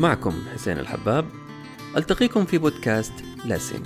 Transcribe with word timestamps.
معكم 0.00 0.32
حسين 0.54 0.78
الحباب. 0.78 1.24
ألتقيكم 1.96 2.44
في 2.44 2.58
بودكاست 2.58 3.12
لاسن 3.44 3.82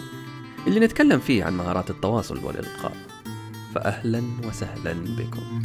اللي 0.66 0.80
نتكلم 0.80 1.18
فيه 1.18 1.44
عن 1.44 1.56
مهارات 1.56 1.90
التواصل 1.90 2.44
والإلقاء. 2.44 2.92
فأهلا 3.74 4.22
وسهلا 4.48 4.92
بكم. 4.92 5.62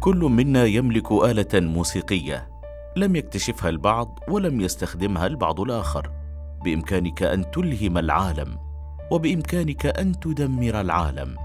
كل 0.00 0.16
منا 0.16 0.64
يملك 0.64 1.12
آلة 1.12 1.60
موسيقية 1.60 2.48
لم 2.96 3.16
يكتشفها 3.16 3.68
البعض 3.68 4.18
ولم 4.28 4.60
يستخدمها 4.60 5.26
البعض 5.26 5.60
الآخر. 5.60 6.19
بإمكانك 6.64 7.22
أن 7.22 7.50
تلهم 7.50 7.98
العالم 7.98 8.58
وبإمكانك 9.10 9.86
أن 9.86 10.20
تدمر 10.20 10.80
العالم. 10.80 11.36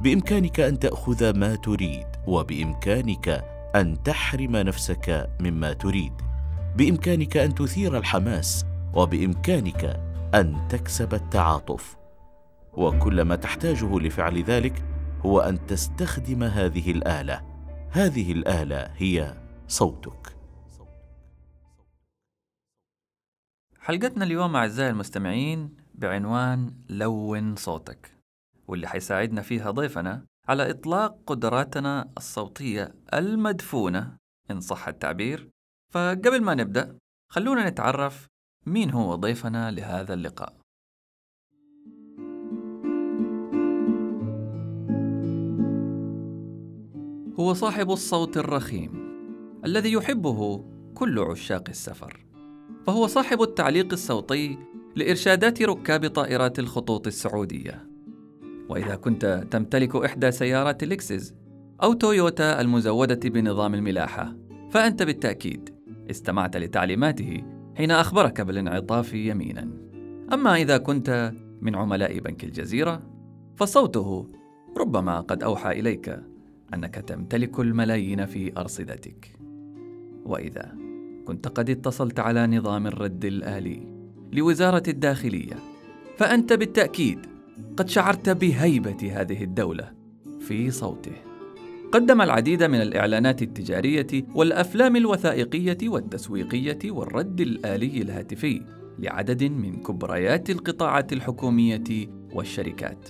بإمكانك 0.00 0.60
أن 0.60 0.78
تأخذ 0.78 1.38
ما 1.38 1.54
تريد 1.54 2.06
وبإمكانك 2.26 3.44
أن 3.76 4.02
تحرم 4.02 4.56
نفسك 4.56 5.30
مما 5.40 5.72
تريد. 5.72 6.12
بإمكانك 6.76 7.36
أن 7.36 7.54
تثير 7.54 7.98
الحماس 7.98 8.66
وبإمكانك 8.94 10.00
أن 10.34 10.68
تكسب 10.68 11.14
التعاطف. 11.14 11.96
وكل 12.72 13.22
ما 13.22 13.36
تحتاجه 13.36 13.98
لفعل 13.98 14.42
ذلك 14.42 14.82
هو 15.26 15.40
أن 15.40 15.66
تستخدم 15.66 16.42
هذه 16.42 16.90
الآلة. 16.90 17.40
هذه 17.90 18.32
الآلة 18.32 18.90
هي 18.96 19.34
صوتك. 19.68 20.37
حلقتنا 23.88 24.24
اليوم 24.24 24.56
أعزائي 24.56 24.90
المستمعين 24.90 25.76
بعنوان 25.94 26.74
لون 26.88 27.56
صوتك 27.56 28.18
واللي 28.66 28.86
حيساعدنا 28.86 29.42
فيها 29.42 29.70
ضيفنا 29.70 30.24
على 30.48 30.70
إطلاق 30.70 31.18
قدراتنا 31.26 32.12
الصوتية 32.16 32.94
المدفونة 33.14 34.16
إن 34.50 34.60
صح 34.60 34.88
التعبير. 34.88 35.50
فقبل 35.92 36.42
ما 36.42 36.54
نبدأ 36.54 36.98
خلونا 37.32 37.70
نتعرف 37.70 38.26
مين 38.66 38.90
هو 38.90 39.14
ضيفنا 39.14 39.70
لهذا 39.70 40.14
اللقاء. 40.14 40.56
هو 47.40 47.54
صاحب 47.54 47.90
الصوت 47.90 48.36
الرخيم 48.36 48.90
الذي 49.64 49.92
يحبه 49.92 50.64
كل 50.94 51.18
عشاق 51.18 51.68
السفر. 51.68 52.27
فهو 52.86 53.06
صاحب 53.06 53.42
التعليق 53.42 53.92
الصوتي 53.92 54.58
لإرشادات 54.96 55.62
ركاب 55.62 56.06
طائرات 56.06 56.58
الخطوط 56.58 57.06
السعودية. 57.06 57.88
وإذا 58.68 58.94
كنت 58.94 59.46
تمتلك 59.50 59.96
إحدى 59.96 60.30
سيارات 60.30 60.84
لكسس 60.84 61.34
أو 61.82 61.92
تويوتا 61.92 62.60
المزودة 62.60 63.28
بنظام 63.28 63.74
الملاحة 63.74 64.36
فأنت 64.70 65.02
بالتأكيد 65.02 65.70
استمعت 66.10 66.56
لتعليماته 66.56 67.42
حين 67.76 67.90
أخبرك 67.90 68.40
بالانعطاف 68.40 69.14
يمينا. 69.14 69.70
أما 70.32 70.56
إذا 70.56 70.78
كنت 70.78 71.32
من 71.60 71.74
عملاء 71.76 72.18
بنك 72.18 72.44
الجزيرة 72.44 73.02
فصوته 73.56 74.30
ربما 74.78 75.20
قد 75.20 75.42
أوحى 75.42 75.80
إليك 75.80 76.20
أنك 76.74 76.94
تمتلك 76.94 77.60
الملايين 77.60 78.26
في 78.26 78.52
أرصدتك. 78.56 79.38
وإذا 80.24 80.87
كنت 81.28 81.48
قد 81.48 81.70
اتصلت 81.70 82.20
على 82.20 82.46
نظام 82.46 82.86
الرد 82.86 83.24
الآلي 83.24 83.82
لوزارة 84.32 84.82
الداخلية. 84.88 85.56
فأنت 86.16 86.52
بالتأكيد 86.52 87.18
قد 87.76 87.88
شعرت 87.88 88.30
بهيبة 88.30 89.20
هذه 89.20 89.42
الدولة 89.44 89.92
في 90.40 90.70
صوته. 90.70 91.12
قدم 91.92 92.22
العديد 92.22 92.62
من 92.62 92.82
الإعلانات 92.82 93.42
التجارية 93.42 94.06
والأفلام 94.34 94.96
الوثائقية 94.96 95.88
والتسويقية 95.88 96.78
والرد 96.84 97.40
الآلي 97.40 98.02
الهاتفي 98.02 98.62
لعدد 98.98 99.44
من 99.44 99.82
كبريات 99.82 100.50
القطاعات 100.50 101.12
الحكومية 101.12 102.08
والشركات. 102.34 103.08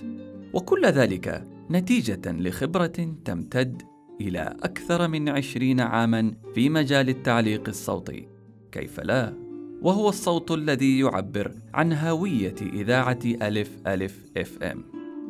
وكل 0.53 0.85
ذلك 0.85 1.47
نتيجة 1.71 2.31
لخبرة 2.31 3.15
تمتد 3.25 3.81
إلى 4.21 4.55
أكثر 4.63 5.07
من 5.07 5.29
عشرين 5.29 5.79
عاما 5.79 6.33
في 6.53 6.69
مجال 6.69 7.09
التعليق 7.09 7.67
الصوتي 7.67 8.27
كيف 8.71 8.99
لا؟ 8.99 9.33
وهو 9.81 10.09
الصوت 10.09 10.51
الذي 10.51 10.99
يعبر 10.99 11.51
عن 11.73 11.93
هوية 11.93 12.55
إذاعة 12.61 13.19
ألف 13.25 13.77
ألف 13.87 14.25
إف 14.37 14.63
إم 14.63 14.83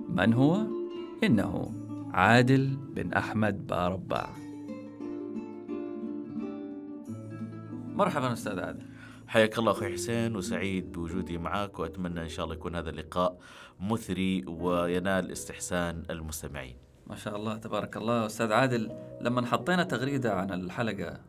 من 0.09 0.33
هو؟ 0.33 0.67
إنه 1.23 1.73
عادل 2.13 2.77
بن 2.95 3.13
أحمد 3.13 3.67
بارباع 3.67 4.29
مرحبا 7.95 8.33
أستاذ 8.33 8.59
عادل 8.59 8.85
حياك 9.27 9.59
الله 9.59 9.71
أخوي 9.71 9.93
حسين 9.93 10.35
وسعيد 10.35 10.91
بوجودي 10.91 11.37
معك 11.37 11.79
وأتمنى 11.79 12.21
إن 12.21 12.29
شاء 12.29 12.45
الله 12.45 12.55
يكون 12.55 12.75
هذا 12.75 12.89
اللقاء 12.89 13.39
مثري 13.79 14.45
وينال 14.47 15.31
استحسان 15.31 16.03
المستمعين. 16.09 16.88
ما 17.09 17.15
شاء 17.15 17.35
الله 17.35 17.57
تبارك 17.57 17.97
الله 17.97 18.25
أستاذ 18.25 18.51
عادل 18.53 18.91
لما 19.21 19.45
حطينا 19.45 19.83
تغريدة 19.83 20.33
عن 20.33 20.51
الحلقة 20.51 21.19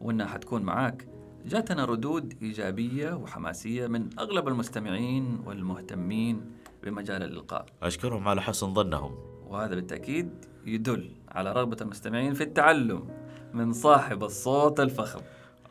وإنها 0.00 0.26
حتكون 0.26 0.62
معاك 0.62 1.08
جاتنا 1.46 1.84
ردود 1.84 2.34
إيجابية 2.42 3.12
وحماسية 3.12 3.86
من 3.86 4.10
أغلب 4.18 4.48
المستمعين 4.48 5.42
والمهتمين 5.46 6.52
بمجال 6.82 7.22
الالقاء. 7.22 7.66
أشكرهم 7.82 8.28
على 8.28 8.42
حسن 8.42 8.74
ظنهم. 8.74 9.14
وهذا 9.48 9.74
بالتأكيد 9.74 10.30
يدل 10.66 11.10
على 11.28 11.52
رغبة 11.52 11.76
المستمعين 11.80 12.34
في 12.34 12.42
التعلم 12.42 13.08
من 13.54 13.72
صاحب 13.72 14.24
الصوت 14.24 14.80
الفخم. 14.80 15.20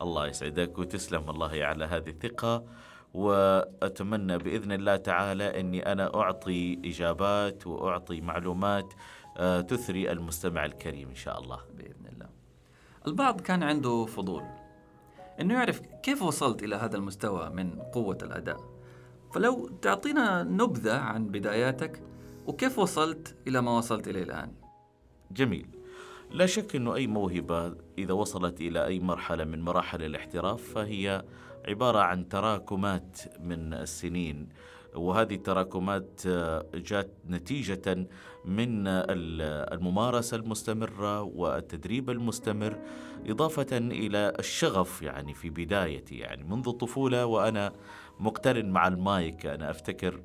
الله 0.02 0.26
يسعدك 0.26 0.78
وتسلم 0.78 1.30
الله 1.30 1.64
على 1.64 1.84
هذه 1.84 2.08
الثقة 2.08 2.64
وأتمنى 3.14 4.38
بإذن 4.38 4.72
الله 4.72 4.96
تعالى 4.96 5.60
أني 5.60 5.92
أنا 5.92 6.14
أعطي 6.14 6.78
إجابات 6.84 7.66
وأعطي 7.66 8.20
معلومات 8.20 8.94
تثري 9.68 10.12
المستمع 10.12 10.64
الكريم 10.64 11.08
إن 11.08 11.14
شاء 11.14 11.40
الله. 11.40 11.60
بإذن 11.76 12.06
الله. 12.12 12.28
البعض 13.06 13.40
كان 13.40 13.62
عنده 13.62 14.04
فضول 14.04 14.42
أنه 15.40 15.54
يعرف 15.54 15.80
كيف 16.02 16.22
وصلت 16.22 16.62
إلى 16.62 16.76
هذا 16.76 16.96
المستوى 16.96 17.50
من 17.50 17.78
قوة 17.80 18.18
الأداء. 18.22 18.78
فلو 19.32 19.68
تعطينا 19.82 20.42
نبذة 20.42 20.96
عن 20.98 21.26
بداياتك 21.26 22.02
وكيف 22.46 22.78
وصلت 22.78 23.36
إلى 23.46 23.60
ما 23.60 23.78
وصلت 23.78 24.08
إليه 24.08 24.22
الآن؟ 24.22 24.52
جميل. 25.30 25.66
لا 26.30 26.46
شك 26.46 26.76
أنه 26.76 26.94
أي 26.94 27.06
موهبة 27.06 27.74
إذا 27.98 28.12
وصلت 28.12 28.60
إلى 28.60 28.86
أي 28.86 29.00
مرحلة 29.00 29.44
من 29.44 29.60
مراحل 29.60 30.02
الاحتراف 30.02 30.62
فهي 30.74 31.24
عبارة 31.68 31.98
عن 31.98 32.28
تراكمات 32.28 33.18
من 33.40 33.74
السنين. 33.74 34.48
وهذه 34.94 35.34
التراكمات 35.34 36.22
آه، 36.26 36.66
جاءت 36.74 37.10
نتيجة 37.28 38.06
من 38.48 38.84
الممارسة 38.86 40.36
المستمرة 40.36 41.22
والتدريب 41.22 42.10
المستمر 42.10 42.78
إضافة 43.26 43.76
إلى 43.76 44.32
الشغف 44.38 45.02
يعني 45.02 45.34
في 45.34 45.50
بدايتي. 45.50 46.18
يعني 46.18 46.44
منذ 46.44 46.68
الطفولة 46.68 47.26
وأنا 47.26 47.72
مقترن 48.20 48.70
مع 48.70 48.88
المايك 48.88 49.46
أنا 49.46 49.70
أفتكر 49.70 50.20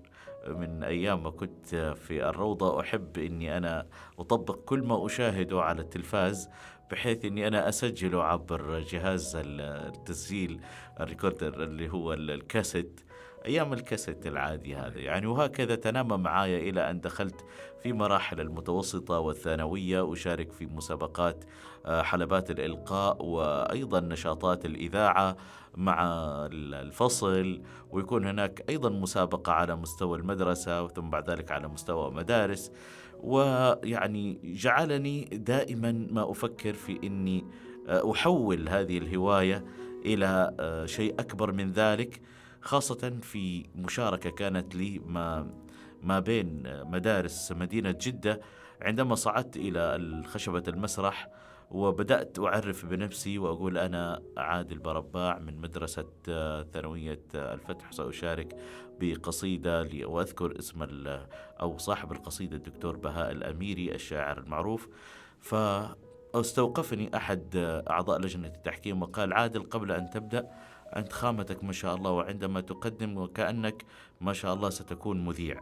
من 0.47 0.83
أيام 0.83 1.23
ما 1.23 1.29
كنت 1.29 1.75
في 1.75 2.29
الروضة 2.29 2.81
أحب 2.81 3.17
أني 3.17 3.57
أنا 3.57 3.87
أطبق 4.19 4.55
كل 4.55 4.81
ما 4.83 5.05
أشاهده 5.05 5.61
على 5.61 5.81
التلفاز 5.81 6.49
بحيث 6.91 7.25
أني 7.25 7.47
أنا 7.47 7.69
أسجله 7.69 8.23
عبر 8.23 8.79
جهاز 8.79 9.37
التسجيل 9.45 10.59
الريكوردر 10.99 11.63
اللي 11.63 11.89
هو 11.89 12.13
الكاسيت 12.13 13.01
أيام 13.45 13.73
الكاسيت 13.73 14.27
العادي 14.27 14.75
هذا. 14.75 14.99
يعني 14.99 15.27
وهكذا 15.27 15.75
تنامى 15.75 16.17
معايا 16.17 16.69
إلى 16.69 16.89
أن 16.89 16.99
دخلت 16.99 17.45
في 17.83 17.93
مراحل 17.93 18.39
المتوسطة 18.39 19.19
والثانوية 19.19 20.13
أشارك 20.13 20.51
في 20.51 20.65
مسابقات 20.65 21.43
آه، 21.85 22.01
حلبات 22.01 22.51
الإلقاء 22.51 23.25
وأيضا 23.25 23.99
نشاطات 23.99 24.65
الإذاعة 24.65 25.37
مع 25.75 26.03
الفصل 26.53 27.61
ويكون 27.91 28.25
هناك 28.25 28.65
أيضا 28.69 28.89
مسابقة 28.89 29.51
على 29.51 29.75
مستوى 29.75 30.17
المدرسة 30.17 30.83
وثم 30.83 31.09
بعد 31.09 31.29
ذلك 31.29 31.51
على 31.51 31.67
مستوى 31.67 32.11
مدارس. 32.11 32.71
ويعني 33.19 34.39
جعلني 34.43 35.23
دائما 35.23 36.07
ما 36.11 36.31
أفكر 36.31 36.73
في 36.73 36.99
أني 37.03 37.45
آه، 37.87 38.11
أحول 38.11 38.69
هذه 38.69 38.97
الهواية 38.97 39.65
إلى 40.05 40.55
آه، 40.59 40.85
شيء 40.85 41.13
أكبر 41.19 41.51
من 41.51 41.71
ذلك 41.71 42.21
خاصة 42.61 43.19
في 43.21 43.65
مشاركة 43.75 44.29
كانت 44.29 44.75
لي 44.75 45.01
ما 45.07 45.47
ما 46.03 46.19
بين 46.19 46.63
مدارس 46.65 47.51
مدينة 47.51 47.95
جدة 48.01 48.41
عندما 48.81 49.15
صعدت 49.15 49.57
إلى 49.57 50.23
خشبة 50.27 50.63
المسرح 50.67 51.29
وبدأت 51.71 52.39
أعرف 52.39 52.85
بنفسي 52.85 53.37
وأقول 53.37 53.77
أنا 53.77 54.21
عادل 54.37 54.79
برباع 54.79 55.39
من 55.39 55.57
مدرسة 55.57 56.07
آه، 56.29 56.63
ثانوية 56.73 57.21
آه، 57.35 57.53
الفتح. 57.53 57.91
سأشارك 57.91 58.55
بقصيدة 58.99 59.89
وأذكر 60.03 60.59
اسم 60.59 60.85
أو 61.61 61.77
صاحب 61.77 62.11
القصيدة 62.11 62.57
الدكتور 62.57 62.95
بهاء 62.95 63.31
الأميري 63.31 63.95
الشاعر 63.95 64.37
المعروف. 64.37 64.89
فاستوقفني 65.39 67.17
أحد 67.17 67.55
آه، 67.55 67.83
أعضاء 67.89 68.19
لجنة 68.19 68.47
التحكيم 68.47 69.01
وقال 69.01 69.33
عادل 69.33 69.63
قبل 69.63 69.91
أن 69.91 70.09
تبدأ 70.09 70.49
أنت 70.95 71.13
خامتك 71.13 71.63
ما 71.63 71.71
شاء 71.71 71.95
الله 71.95 72.11
وعندما 72.11 72.61
تقدم 72.61 73.17
وكأنك 73.17 73.85
ما 74.21 74.33
شاء 74.33 74.53
الله 74.53 74.69
ستكون 74.69 75.25
مذيع. 75.25 75.61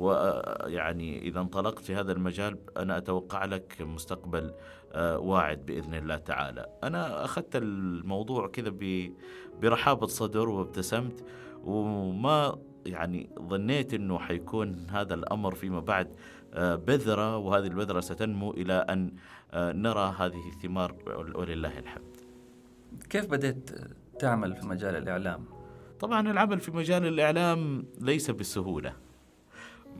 ويعني 0.00 1.22
إذا 1.22 1.40
انطلقت 1.40 1.78
في 1.78 1.94
هذا 1.94 2.12
المجال 2.12 2.58
أنا 2.76 2.98
أتوقع 2.98 3.44
لك 3.44 3.76
مستقبل 3.80 4.54
واعد 4.96 5.66
بإذن 5.66 5.94
الله 5.94 6.16
تعالى. 6.16 6.66
أنا 6.84 7.24
أخذت 7.24 7.56
الموضوع 7.56 8.48
كذا 8.48 8.72
برحابة 9.62 10.06
صدر 10.06 10.48
وابتسمت 10.48 11.24
وما 11.64 12.58
يعني 12.86 13.30
ظنيت 13.40 13.94
إنه 13.94 14.18
حيكون 14.18 14.86
هذا 14.90 15.14
الأمر 15.14 15.54
فيما 15.54 15.80
بعد 15.80 16.08
بذرة 16.56 17.36
وهذه 17.36 17.66
البذرة 17.66 18.00
ستنمو 18.00 18.52
أن 18.52 19.12
آه، 19.52 19.72
نرى 19.72 20.14
هذه 20.18 20.48
الثمار 20.48 20.94
ولله 21.34 21.78
الحمد. 21.78 22.16
كيف 23.10 23.26
بدأت 23.26 23.70
تعمل 24.18 24.56
في 24.56 24.66
مجال 24.66 24.96
الإعلام؟ 24.96 25.44
طبعا 26.00 26.30
العمل 26.30 26.60
في 26.60 26.70
مجال 26.70 27.06
الإعلام 27.06 27.84
ليس 28.00 28.30
بالسهوله. 28.30 28.92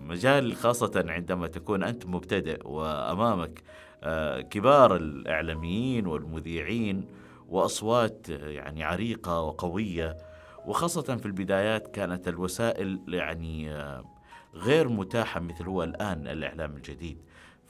مجال 0.06 0.56
خاصة 0.56 1.04
عندما 1.08 1.46
تكون 1.46 1.82
أنت 1.82 2.06
مبتدئ 2.06 2.68
وأمامك 2.68 3.62
آه، 4.02 4.40
كبار 4.40 4.96
الإعلاميين 4.96 6.06
والمذيعين 6.06 7.04
وأصوات 7.48 8.28
يعني 8.28 8.84
عريقة 8.84 9.40
وقوية. 9.40 10.16
وخاصة 10.66 11.16
في 11.16 11.26
البدايات 11.26 11.94
كانت 11.94 12.28
الوسائل 12.28 13.00
يعني 13.08 13.74
آه، 13.74 14.04
غير 14.54 14.88
متاحة 14.88 15.40
مثل 15.40 15.64
هو 15.64 15.82
الآن 15.84 16.28
الإعلام 16.28 16.76
الجديد. 16.76 17.18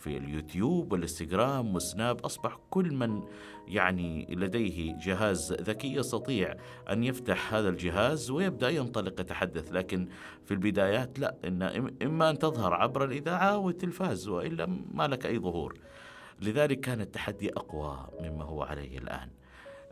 في 0.00 0.16
اليوتيوب 0.16 0.92
والإنستغرام 0.92 1.74
والسناب 1.74 2.20
أصبح 2.20 2.58
كل 2.70 2.94
من 2.94 3.22
يعني 3.68 4.26
لديه 4.30 4.96
جهاز 4.98 5.52
ذكي 5.52 5.94
يستطيع 5.94 6.54
أن 6.90 7.04
يفتح 7.04 7.54
هذا 7.54 7.68
الجهاز 7.68 8.30
ويبدأ 8.30 8.70
ينطلق 8.70 9.20
يتحدث. 9.20 9.72
لكن 9.72 10.08
في 10.44 10.54
البدايات 10.54 11.18
لا 11.18 11.36
إن 11.44 11.62
إما 12.02 12.30
أن 12.30 12.38
تظهر 12.38 12.74
عبر 12.74 13.04
الإذاعة 13.04 13.58
والتلفاز 13.58 14.28
وإلا 14.28 14.66
ما 14.94 15.08
لك 15.08 15.26
أي 15.26 15.38
ظهور. 15.38 15.78
لذلك 16.42 16.80
كان 16.80 17.00
التحدي 17.00 17.50
أقوى 17.50 18.08
مما 18.20 18.44
هو 18.44 18.62
عليه 18.62 18.98
الآن. 18.98 19.28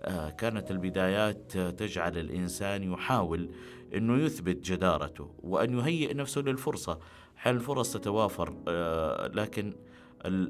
آه، 0.02 0.30
كانت 0.30 0.70
البدايات 0.70 1.52
تجعل 1.52 2.18
الإنسان 2.18 2.92
يحاول 2.92 3.50
أنه 3.94 4.16
يثبت 4.18 4.70
جدارته 4.70 5.30
وأن 5.42 5.78
يهيئ 5.78 6.14
نفسه 6.14 6.40
للفرصة. 6.40 6.98
هل 7.34 7.54
الفرص 7.54 7.92
تتوافر؟ 7.92 8.54
آه، 8.68 9.26
لكن 9.26 9.74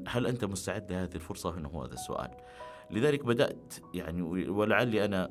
هل 0.07 0.27
أنت 0.27 0.45
مستعد 0.45 0.91
لهذه 0.91 1.15
الفرصة؟ 1.15 1.49
هنا 1.49 1.67
هو 1.67 1.83
هذا 1.83 1.93
السؤال. 1.93 2.29
لذلك 2.91 3.25
بدأت 3.25 3.73
يعني 3.93 4.21
ولعلي 4.49 5.05
أنا 5.05 5.29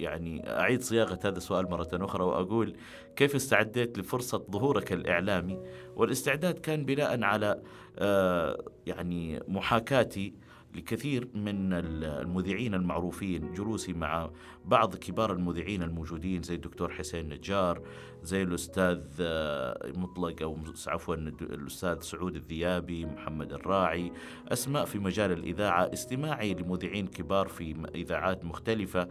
يعني 0.00 0.50
أعيد 0.60 0.82
صياغة 0.82 1.18
هذا 1.24 1.36
السؤال 1.36 1.70
مرة 1.70 1.88
أخرى 1.92 2.24
وأقول 2.24 2.76
كيف 3.16 3.34
استعديت 3.34 3.98
لفرصة 3.98 4.46
ظهورك 4.50 4.92
الإعلامي؟ 4.92 5.58
والاستعداد 5.96 6.58
كان 6.58 6.84
بناء 6.84 7.22
على 7.22 7.62
آه، 7.98 8.64
يعني 8.86 9.40
محاكاتي 9.48 10.34
لكثير 10.74 11.28
من 11.34 11.72
المذيعين 11.72 12.74
المعروفين 12.74 13.52
جلوسي 13.52 13.92
مع 13.92 14.30
بعض 14.64 14.96
كبار 14.96 15.32
المذيعين 15.32 15.82
الموجودين 15.82 16.42
زي 16.42 16.54
الدكتور 16.54 16.90
حسين 16.90 17.28
نجار 17.28 17.82
زي 18.22 18.42
الأستاذ 18.42 19.00
آه، 19.20 19.92
مطلق 19.96 20.42
أو 20.42 20.58
عفوا 20.86 21.14
الأستاذ 21.14 22.00
سعود 22.00 22.36
الذيابي 22.36 23.06
محمد 23.06 23.52
الراعي 23.52 24.12
أسماء 24.48 24.84
في 24.84 24.98
مجال 24.98 25.32
الإذاعة 25.32 25.90
استماعي 25.92 26.54
لمذيعين 26.54 27.06
كبار 27.06 27.48
في 27.48 27.76
إذاعات 27.94 28.44
مختلفة. 28.44 29.08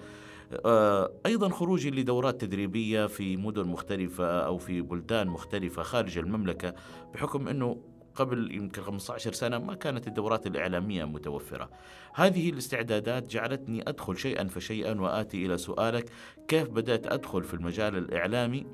آه، 0.66 1.12
أيضا 1.25 1.50
خروجي 1.50 1.92
لدورات 1.92 2.42
تدريبية 2.42 3.07
في 3.07 3.38
مدن 3.38 3.68
مختلفة 3.68 4.25
أو 4.25 4.57
في 4.57 4.81
بلدان 4.81 5.27
مختلفة 5.27 5.83
خارج 5.83 6.18
المملكة 6.18 6.74
بحكم 7.13 7.48
أنه 7.48 7.77
قبل 8.15 8.51
يمكن 8.51 8.81
15 8.81 9.33
سنة 9.33 9.57
ما 9.57 9.74
كانت 9.75 10.07
الدورات 10.07 10.48
الإعلامية 10.48 11.06
متوفرة. 11.06 11.69
هذه 12.13 12.50
الاستعدادات 12.50 13.27
جعلتني 13.27 13.89
أدخل 13.89 14.18
شيئا 14.18 14.48
فشيئا 14.48 15.01
وآتي 15.01 15.45
إلى 15.45 15.57
سؤالك 15.57 16.10
كيف 16.48 16.69
بدأت 16.69 17.07
أدخل 17.07 17.44
في 17.44 17.54
المجال 17.54 17.98
الإعلامي؟ 17.98 18.65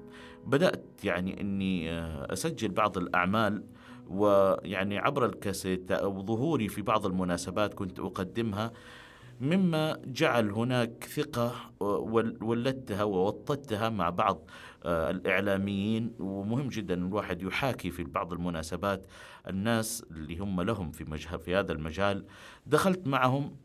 بدأت 0.45 0.85
يعني 1.03 1.41
أني 1.41 1.91
آه، 1.91 2.33
أسجل 2.33 2.69
بعض 2.69 2.97
الأعمال 2.97 3.63
ويعني 4.09 4.97
عبر 4.97 5.25
الكاسيت 5.25 5.91
أو 5.91 6.25
ظهوري 6.25 6.67
في 6.67 6.81
بعض 6.81 7.05
المناسبات 7.05 7.73
كنت 7.73 7.99
أقدمها 7.99 8.71
مما 9.41 9.99
جعل 10.05 10.51
هناك 10.51 11.03
ثقة 11.03 11.55
ولدتها 12.41 13.03
ووطدتها 13.03 13.89
مع 13.89 14.09
بعض. 14.09 14.49
الإعلاميين. 14.85 16.15
ومهم 16.19 16.67
جدا 16.67 16.93
الواحد 16.93 17.41
يحاكي 17.41 17.91
في 17.91 18.03
بعض 18.03 18.33
المناسبات 18.33 19.05
الناس 19.47 20.05
اللي 20.11 20.37
هم 20.37 20.61
لهم 20.61 20.91
في, 20.91 21.17
في 21.37 21.55
هذا 21.55 21.71
المجال. 21.71 22.25
دخلت 22.65 23.07
معهم 23.07 23.55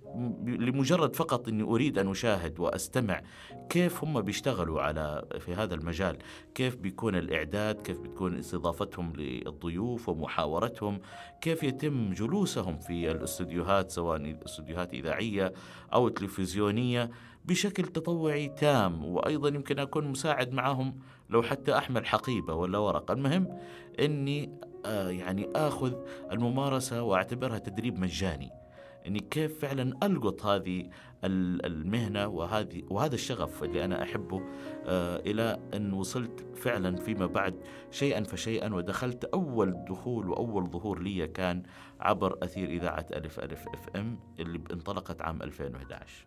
لمجرد 0.45 1.17
فقط 1.17 1.49
إني 1.49 1.63
أريد 1.63 1.99
أن 1.99 2.11
أشاهد 2.11 2.61
وأستمع 2.61 3.23
كيف 3.69 4.05
هم 4.05 4.21
بيشتغلوا 4.21 4.83
على 4.83 5.25
في 5.41 5.55
هذا 5.55 5.75
المجال، 5.75 6.19
كيف 6.55 6.77
بيكون 6.77 7.17
الإعداد، 7.17 7.83
كيف 7.83 8.01
بتكون 8.01 8.39
استضافتهم 8.39 9.13
للضيوف 9.17 10.09
ومحاورتهم، 10.09 11.01
كيف 11.41 11.63
يتم 11.63 12.13
جلوسهم 12.13 12.79
في 12.79 13.11
الاستديوهات 13.11 13.91
سواء 13.91 14.37
استديوهات 14.47 14.95
إذاعية 14.95 15.53
أو 15.93 16.09
تلفزيونية 16.09 17.11
بشكل 17.45 17.83
تطوعي 17.83 18.49
تام؟ 18.49 19.05
وأيضا 19.05 19.49
يمكن 19.49 19.79
أكون 19.79 20.09
مساعد 20.09 20.53
معهم 20.53 20.99
لو 21.31 21.43
حتى 21.43 21.79
أحمل 21.79 22.07
حقيبة 22.07 22.55
ولا 22.55 22.79
ورقة، 22.79 23.13
المهم 23.13 23.59
إني 24.01 24.59
آه 24.87 25.11
يعني 25.11 25.49
آخذ 25.57 25.93
الممارسة 26.33 27.03
وأعتبرها 27.03 27.59
تدريب 27.59 27.99
مجاني. 27.99 28.64
إني 29.07 29.21
كيف 29.21 29.59
فعلا 29.59 29.99
ألقط 30.03 30.47
هذه 30.47 30.89
المهنة 31.25 32.27
وهذه 32.27 32.83
وهذا 32.91 33.15
الشغف 33.15 33.65
اللي 33.65 33.85
أنا 33.85 34.03
أحبه 34.03 34.43
آه 34.87 35.17
إلى 35.17 35.61
أن 35.75 35.93
وصلت 35.93 36.47
فعلا 36.57 36.97
فيما 36.97 37.27
بعد 37.27 37.55
شيئا 37.91 38.23
فشيئا 38.23 38.75
ودخلت 38.75 39.25
أول 39.25 39.85
دخول 39.89 40.29
وأول 40.29 40.67
ظهور 40.71 40.99
لي 41.03 41.27
كان 41.27 41.63
عبر 42.01 42.39
أثير 42.43 42.69
إذاعة 42.69 43.07
ألف 43.13 43.41
ألف 43.41 43.69
أف 43.69 43.97
إم 43.97 44.19
اللي 44.39 44.61
انطلقت 44.73 45.23
عام 45.23 45.43
2011 45.43 46.27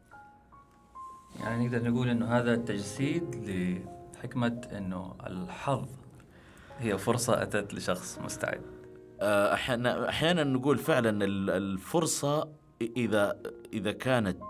يعني 1.40 1.68
نقدر 1.68 1.92
نقول 1.92 2.10
إنه 2.10 2.26
هذا 2.38 2.56
تجسيد 2.56 3.36
لحكمة 4.16 4.62
إنه 4.78 5.16
الحظ 5.28 5.90
هي 6.80 6.98
فرصة 6.98 7.42
أتت 7.42 7.74
لشخص 7.74 8.20
مستعد. 8.20 8.62
آه، 9.22 9.54
أحيانا 9.54 10.10
أحيانا 10.10 10.44
نقول 10.44 10.78
فعلا 10.78 11.26
الفرصة 11.58 12.50
إذا 12.82 13.40
إذا 13.74 13.92
كانت 13.92 14.42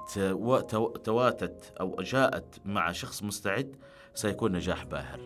تواتت 1.04 1.74
أو 1.80 1.96
جاءت 2.02 2.56
مع 2.66 2.92
شخص 2.92 3.24
مستعد 3.24 3.76
سيكون 4.14 4.52
نجاح 4.52 4.86
باهر. 4.86 5.20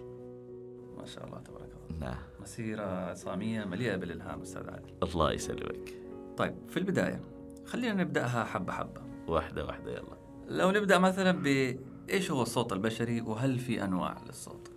ما 0.97 1.05
شاء 1.05 1.25
الله 1.25 1.39
تبارك 1.39 1.69
الله. 1.89 1.99
نعم. 1.99 2.23
مسيرة 2.41 2.83
عصامية 2.83 3.65
مليئة 3.65 3.95
بالإلهام 3.95 4.41
أستاذ 4.41 4.69
عادل 4.69 4.93
الله 5.03 5.31
يسلمك. 5.31 5.93
طيب 6.37 6.55
في 6.69 6.77
البداية 6.77 7.21
خلينا 7.65 7.93
نبدأها 7.93 8.43
حبة 8.43 8.73
حبة. 8.73 9.01
واحدة 9.27 9.65
واحدة 9.65 9.91
يلا. 9.91 10.17
لو 10.47 10.71
نبدأ 10.71 10.97
مثلا 10.97 11.31
بإيش 11.31 12.31
هو 12.31 12.41
الصوت 12.41 12.73
البشري 12.73 13.21
وهل 13.21 13.59
في 13.59 13.83
أنواع 13.83 14.17
للصوت؟ 14.27 14.71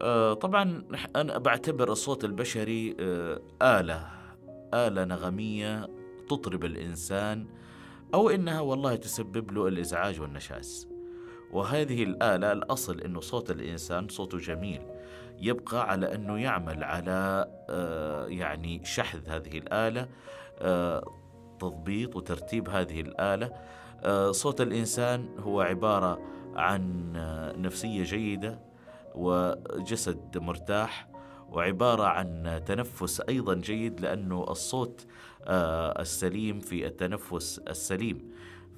آه 0.00 0.34
طبعا 0.34 0.84
أنا 1.16 1.38
بعتبر 1.38 1.92
الصوت 1.92 2.24
البشري 2.24 2.96
آه 3.00 3.40
آلة 3.62 4.06
آلة 4.74 5.04
نغمية 5.04 5.88
تطرب 6.30 6.64
الإنسان 6.64 7.46
أو 8.14 8.30
إنها 8.30 8.60
والله 8.60 8.96
تسبب 8.96 9.52
له 9.52 9.68
الإزعاج 9.68 10.20
والنشاز. 10.20 10.88
وهذه 11.52 12.02
الآلة 12.02 12.52
الأصل 12.52 13.00
إنه 13.00 13.20
صوت 13.20 13.50
الإنسان 13.50 14.08
صوته 14.08 14.38
جميل. 14.38 14.80
يبقى 15.40 15.90
على 15.90 16.14
أنه 16.14 16.38
يعمل 16.38 16.84
على 16.84 17.48
آه، 17.70 18.26
يعني 18.26 18.84
شحذ 18.84 19.28
هذه 19.28 19.58
الآلة 19.58 20.08
آه، 20.58 21.04
تضبيط 21.60 22.16
وترتيب 22.16 22.68
هذه 22.68 23.00
الآلة. 23.00 23.52
آه، 24.02 24.32
صوت 24.32 24.60
الإنسان 24.60 25.28
هو 25.38 25.60
عبارة 25.60 26.20
عن 26.56 27.12
نفسية 27.56 28.02
جيدة 28.02 28.58
وجسد 29.14 30.38
مرتاح 30.38 31.07
وعبارة 31.52 32.02
عن 32.02 32.60
تنفس 32.66 33.20
أيضا 33.20 33.54
جيد 33.54 34.00
لأنه 34.00 34.44
الصوت 34.48 35.06
آه، 35.44 36.00
السليم 36.00 36.60
في 36.60 36.86
التنفس 36.86 37.58
السليم. 37.58 38.30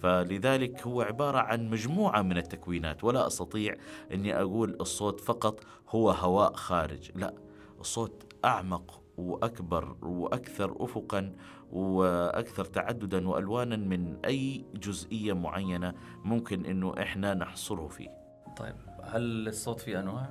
فلذلك 0.03 0.83
هو 0.87 1.03
عبارة 1.03 1.39
عن 1.39 1.71
مجموعة 1.71 2.23
من 2.23 2.37
التكوينات. 2.37 3.05
ولا 3.05 3.27
أستطيع 3.27 3.75
أني 4.13 4.41
أقول 4.41 4.77
الصوت 4.81 5.21
فقط 5.21 5.61
هو 5.89 6.11
هواء 6.11 6.53
خارج. 6.53 7.11
لا 7.15 7.35
الصوت 7.81 8.33
أعمق 8.45 9.01
وأكبر 9.17 9.97
وأكثر 10.03 10.77
أفقا 10.81 11.33
وأكثر 11.73 12.65
تعددا 12.65 13.29
وألوانا 13.29 13.77
من 13.77 14.17
أي 14.25 14.65
جزئية 14.75 15.33
معينة 15.33 15.95
ممكن 16.25 16.67
أنه 16.67 16.95
إحنا 17.03 17.35
نحصره 17.35 17.89
فيه. 17.89 18.09
طيب 18.57 18.75
هل 19.03 19.49
الصوت 19.49 19.81
فيه 19.81 20.01
أنواع؟ 20.01 20.31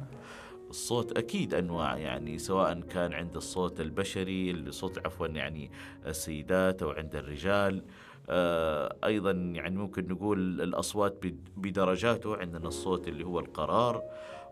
الصوت 0.69 1.17
أكيد 1.17 1.53
أنواع 1.53 1.97
يعني 1.97 2.37
سواء 2.37 2.79
كان 2.79 3.13
عند 3.13 3.35
الصوت 3.35 3.81
البشري 3.81 4.51
الصوت 4.51 5.05
عفوا 5.05 5.27
يعني 5.27 5.71
السيدات 6.05 6.83
أو 6.83 6.89
عند 6.89 7.15
الرجال. 7.15 7.83
آه، 8.29 8.95
أيضا 9.05 9.31
يعني 9.31 9.77
ممكن 9.77 10.07
نقول 10.07 10.61
الأصوات 10.61 11.23
بدرجاته 11.57 12.37
عندنا 12.37 12.67
الصوت 12.67 13.07
اللي 13.07 13.23
هو 13.23 13.39
القرار 13.39 14.03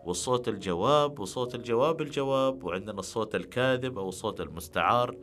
والصوت 0.04 0.48
الجواب 0.48 1.18
وصوت 1.18 1.54
الجواب 1.54 2.00
الجواب 2.00 2.64
وعندنا 2.64 2.98
الصوت 2.98 3.34
الكاذب 3.34 3.98
أو 3.98 4.08
الصوت 4.08 4.40
المستعار. 4.40 5.16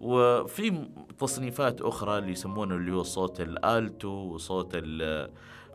وفي 0.00 0.88
تصنيفات 1.18 1.80
أخرى 1.80 2.18
اللي 2.18 2.32
يسمونه 2.32 2.74
اللي 2.74 2.92
هو 2.92 3.02
صوت 3.02 3.40
الآلتو 3.40 4.08
وصوت 4.08 4.70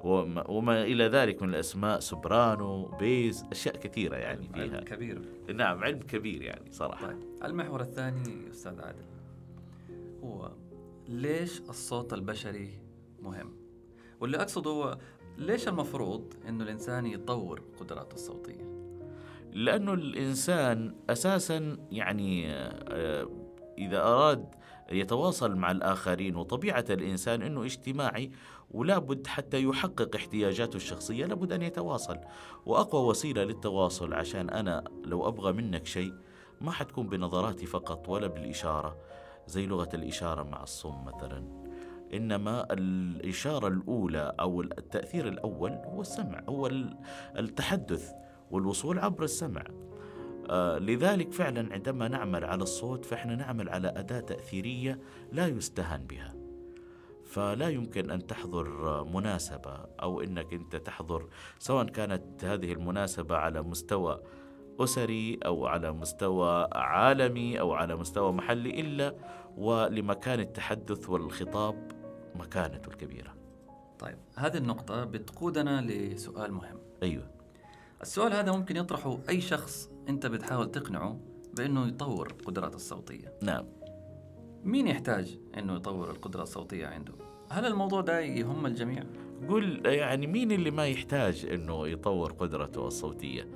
وما, 0.06 0.50
وما 0.50 0.84
إلى 0.84 1.04
ذلك 1.04 1.42
من 1.42 1.50
الأسماء 1.50 2.00
سوبرانو 2.00 2.86
bass 2.86 3.46
أشياء 3.52 3.76
كثيرة 3.78 4.16
يعني 4.16 4.48
فيها. 4.54 4.64
علم 4.64 4.80
كبير. 4.80 5.22
نعم 5.54 5.84
علم 5.84 6.00
كبير 6.00 6.42
يعني 6.42 6.72
صراحة. 6.72 7.08
طيب 7.08 7.18
المحور 7.46 7.82
الثاني 7.82 8.50
أستاذ 8.52 8.82
عادل 8.82 9.06
هو 10.24 10.52
ليش 11.08 11.60
الصوت 11.60 12.14
البشري 12.14 12.70
مهم؟ 13.22 13.54
واللي 14.20 14.38
أقصده 14.38 14.72
هو 14.72 14.98
ليش 15.38 15.68
المفروض 15.68 16.34
أنه 16.50 16.64
الإنسان 16.64 17.06
يطور 17.06 17.62
قدراته 17.80 18.14
الصوتية؟ 18.14 18.72
لأنه 19.54 19.94
الإنسان 19.94 20.96
أساسا 21.10 21.78
يعني 21.92 22.52
آه، 22.52 23.30
إذا 23.78 24.02
أراد 24.02 24.46
يتواصل 24.92 25.56
مع 25.56 25.72
الآخرين 25.72 26.36
وطبيعة 26.36 26.86
الإنسان 26.90 27.42
أنه 27.42 27.64
اجتماعي 27.66 28.32
ولا 28.72 28.98
بد 28.98 29.28
حتى 29.28 29.64
يحقق 29.64 30.16
احتياجاته 30.16 30.76
الشخصية 30.76 31.26
لابد 31.26 31.52
أن 31.52 31.62
يتواصل. 31.62 32.18
وأقوى 32.66 33.10
وسيلة 33.10 33.44
للتواصل 33.44 34.14
عشان 34.14 34.50
أنا 34.50 34.84
لو 35.06 35.28
أبغى 35.28 35.54
منك 35.54 35.86
شيء 35.86 36.14
ما 36.62 36.72
حتكون 36.72 37.08
بنظراتي 37.08 37.66
فقط 37.66 38.10
ولا 38.10 38.28
بالإشارة 38.28 38.98
زي 39.48 39.66
لغة 39.66 39.90
الإشارة 39.94 40.44
مع 40.44 40.64
الصم 40.64 41.06
مثلا. 41.06 41.44
إنما 42.14 42.74
الإشارة 42.74 43.68
الأولى 43.68 44.36
أو 44.40 44.62
التأثير 44.62 45.28
الأول 45.28 45.72
هو 45.72 46.02
السمع 46.02 46.44
هو 46.50 46.68
التحدث 47.38 48.12
والوصول 48.52 49.00
عبر 49.00 49.24
السمع. 49.24 49.64
لذلك 50.80 51.32
فعلا 51.32 51.74
عندما 51.74 52.08
نعمل 52.08 52.46
على 52.46 52.64
الصوت 52.64 53.06
فإحنا 53.06 53.36
نعمل 53.36 53.70
على 53.70 53.88
أداة 53.88 54.20
تأثيرية 54.20 55.00
لا 55.32 55.48
يستهان 55.48 56.08
بها 56.08 56.36
فلا 57.26 57.70
يمكن 57.70 58.12
أن 58.12 58.28
تحضر 58.28 59.04
مناسبة 59.04 59.74
أو 60.02 60.22
إنك 60.22 60.54
أنت 60.54 60.76
تحضر 60.76 61.30
سواء 61.60 61.86
كانت 61.86 62.46
هذه 62.46 62.74
المناسبة 62.74 63.36
على 63.36 63.62
مستوى 63.62 64.22
أسري 64.80 65.40
أو 65.46 65.66
على 65.68 65.92
مستوى 65.92 66.68
عالمي 66.72 67.60
أو 67.60 67.74
على 67.74 67.96
مستوى 67.96 68.32
محلي 68.32 68.82
إلا 68.82 69.16
ولمكان 69.58 70.40
التحدث 70.40 71.10
والخطاب 71.10 71.92
مكانته 72.36 72.90
الكبيرة. 72.90 73.34
طيب 74.00 74.18
هذه 74.36 74.58
النقطة 74.58 75.04
بتقودنا 75.04 75.82
لسؤال 75.82 76.54
مهم. 76.54 76.78
أيوه. 77.04 77.41
السؤال 78.02 78.34
هذا 78.34 78.52
ممكن 78.52 78.78
يطرحه 78.78 79.20
أي 79.30 79.42
شخص 79.42 79.90
أنت 80.10 80.26
بتحاول 80.26 80.72
تقنعه 80.72 81.20
بأنه 81.58 81.88
يطور 81.88 82.34
قدراته 82.46 82.76
الصوتية. 82.76 83.34
نعم. 83.42 83.66
مين 84.64 84.88
يحتاج 84.88 85.38
أنه 85.58 85.76
يطور 85.76 86.12
القدرة 86.12 86.44
الصوتية 86.44 86.88
عنده؟ 86.88 87.14
هل 87.50 87.66
الموضوع 87.66 88.02
ده 88.02 88.20
يهم 88.20 88.66
الجميع؟ 88.66 89.04
قول 89.48 89.86
يعني 89.86 90.28
مين 90.28 90.52
اللي 90.52 90.72
ما 90.72 90.88
يحتاج 90.88 91.46
أنه 91.46 91.88
يطور 91.88 92.32
قدرته 92.32 92.88
الصوتية؟ 92.88 93.48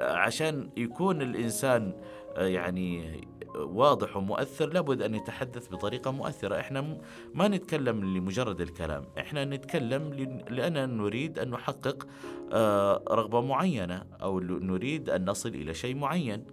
عشان 0.00 0.70
يكون 0.76 1.22
الإنسان 1.22 1.92
آه، 2.36 2.46
يعني 2.46 3.20
واضح 3.54 4.16
ومؤثر 4.16 4.72
لابد 4.72 5.02
أن 5.02 5.14
يتحدث 5.14 5.68
بطريقة 5.68 6.10
مؤثرة، 6.10 6.60
إحنا 6.60 6.98
ما 7.34 7.48
نتكلم 7.48 8.16
لمجرد 8.16 8.60
الكلام، 8.60 9.04
إحنا 9.18 9.44
نتكلم 9.44 10.12
لاننا 10.50 10.86
نريد 10.86 11.38
أن 11.38 11.50
نحقق 11.50 12.06
آه، 12.52 13.04
رغبة 13.10 13.40
معينة 13.40 14.04
أو 14.22 14.40
نريد 14.40 15.10
أن 15.10 15.24
نصل 15.30 15.48
إلى 15.48 15.74
شيء 15.74 15.94
معين. 15.94 16.44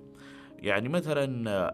يعني 0.60 0.90
مثلا 0.90 1.26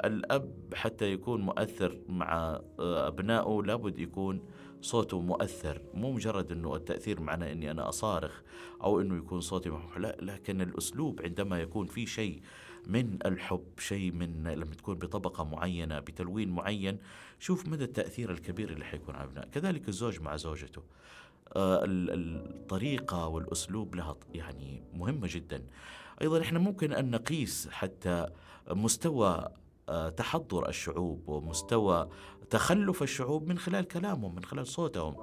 الأب 0.08 0.54
حتى 0.74 1.12
يكون 1.12 1.42
مؤثر 1.42 2.00
مع 2.10 2.60
آه، 2.80 3.08
أبنائه 3.08 3.62
لابد 3.66 4.00
يكون 4.00 4.42
صوته 4.82 5.20
مؤثر. 5.20 5.82
مو 5.94 6.12
مجرد 6.12 6.52
أنه 6.52 6.76
التأثير 6.76 7.22
معناه 7.22 7.52
أني 7.52 7.72
أنا 7.72 7.90
أصارخ 7.90 8.42
أو 8.84 9.02
أنه 9.02 9.18
يكون 9.18 9.42
صوتي 9.42 9.70
محمح 9.70 9.98
لا 9.98 10.18
لكن 10.22 10.62
الأسلوب 10.62 11.22
عندما 11.22 11.62
يكون 11.62 11.86
في 11.86 12.06
شيء 12.06 12.42
من 12.88 13.18
الحب 13.26 13.66
شيء 13.80 14.12
من 14.12 14.48
لما 14.48 14.76
تكون 14.76 14.96
بطبقة 14.96 15.44
معينة 15.44 16.00
بتلوين 16.00 16.50
معين. 16.50 16.98
شوف 17.40 17.68
مدى 17.68 17.84
التأثير 17.84 18.32
الكبير 18.32 18.70
اللي 18.70 18.86
حيكون 18.86 19.16
على 19.16 19.24
الأبناء 19.24 19.48
كذلك 19.48 19.90
الزوج 19.90 20.22
مع 20.22 20.36
زوجته. 20.36 20.82
آه 21.56 21.84
الطريقة 21.86 23.28
والأسلوب 23.28 23.96
لها 23.96 24.16
يعني 24.34 24.84
مهمة 24.94 25.28
جدا. 25.32 25.64
أيضا 26.22 26.42
إحنا 26.42 26.60
ممكن 26.60 26.94
أن 26.94 27.12
نقيس 27.12 27.68
حتى 27.72 28.28
مستوى 28.72 29.50
آه، 29.90 30.10
تحضر 30.10 30.70
الشعوب 30.70 31.30
ومستوى 31.30 32.10
تخلف 32.50 33.04
الشعوب 33.04 33.48
من 33.48 33.58
خلال 33.58 33.88
كلامهم 33.88 34.36
من 34.36 34.44
خلال 34.44 34.68
صوتهم. 34.68 35.16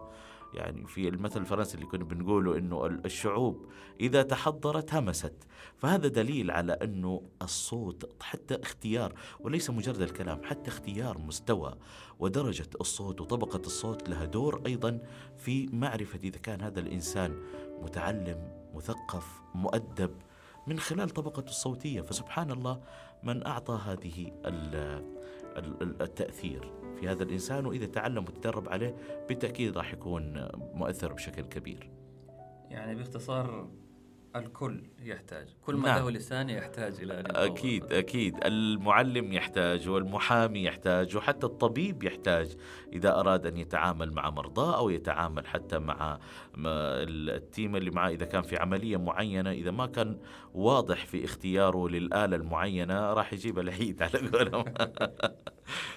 يعني 0.54 0.86
في 0.86 1.08
المثل 1.08 1.40
الفرنسي 1.40 1.74
اللي 1.74 1.86
كنا 1.86 2.04
بنقوله 2.04 2.58
إنه 2.58 2.86
الشعوب 2.86 3.66
إذا 4.00 4.22
تحضرت 4.22 4.94
همست. 4.94 5.34
فهذا 5.76 6.08
دليل 6.08 6.50
على 6.50 6.72
إنه 6.72 7.22
الصوت 7.42 8.22
حتى 8.22 8.54
اختيار 8.62 9.14
وليس 9.40 9.70
مجرد 9.70 10.02
الكلام 10.02 10.40
حتى 10.44 10.70
اختيار 10.70 11.18
مستوى 11.18 11.74
ودرجة 12.18 12.68
الصوت 12.80 13.20
وطبقة 13.20 13.60
الصوت 13.66 14.08
لها 14.08 14.24
دور 14.24 14.62
أيضا 14.66 15.00
في 15.36 15.66
معرفة 15.72 16.18
إذا 16.22 16.38
كان 16.38 16.60
هذا 16.60 16.80
الإنسان 16.80 17.42
متعلم 17.82 18.52
مثقف 18.74 19.40
مؤدب 19.54 20.10
من 20.70 20.78
خلال 20.78 21.10
طبقته 21.10 21.48
الصوتية 21.48 22.00
فسبحان 22.00 22.50
الله 22.50 22.80
من 23.22 23.46
أعطى 23.46 23.80
هذه 23.86 24.32
التأثير 26.00 26.72
في 27.00 27.08
هذا 27.08 27.22
الإنسان 27.22 27.66
وإذا 27.66 27.86
تعلم 27.86 28.24
وتدرب 28.24 28.68
عليه 28.68 28.96
بالتأكيد 29.28 29.76
راح 29.76 29.92
يكون 29.92 30.48
مؤثر 30.74 31.12
بشكل 31.12 31.42
كبير. 31.42 31.90
يعني 32.68 32.94
باختصار 32.94 33.68
الكل 34.36 34.82
يحتاج 35.02 35.48
كل 35.66 35.74
ما 35.74 35.88
نعم. 35.88 35.98
له 35.98 36.10
لسان 36.10 36.50
يحتاج 36.50 37.00
إلى 37.00 37.24
أكيد 37.26 37.92
أكيد. 37.92 38.34
المعلم 38.44 39.32
يحتاج 39.32 39.88
والمحامي 39.88 40.64
يحتاج 40.64 41.16
وحتى 41.16 41.46
الطبيب 41.46 42.02
يحتاج 42.02 42.56
إذا 42.92 43.20
أراد 43.20 43.46
أن 43.46 43.56
يتعامل 43.56 44.12
مع 44.12 44.30
مرضاه 44.30 44.76
أو 44.76 44.90
يتعامل 44.90 45.46
حتى 45.46 45.78
مع 45.78 46.18
التيم 46.56 47.76
اللي 47.76 47.90
معه 47.90 48.08
إذا 48.08 48.24
كان 48.24 48.42
في 48.42 48.56
عملية 48.56 48.96
معينة 48.96 49.50
إذا 49.50 49.70
ما 49.70 49.86
كان 49.86 50.18
واضح 50.54 51.06
في 51.06 51.24
اختياره 51.24 51.88
للآلة 51.88 52.36
المعينة 52.36 53.12
راح 53.12 53.32
يجيب 53.32 53.58
العيد 53.58 54.02
على 54.02 54.28
قولهم. 54.28 54.64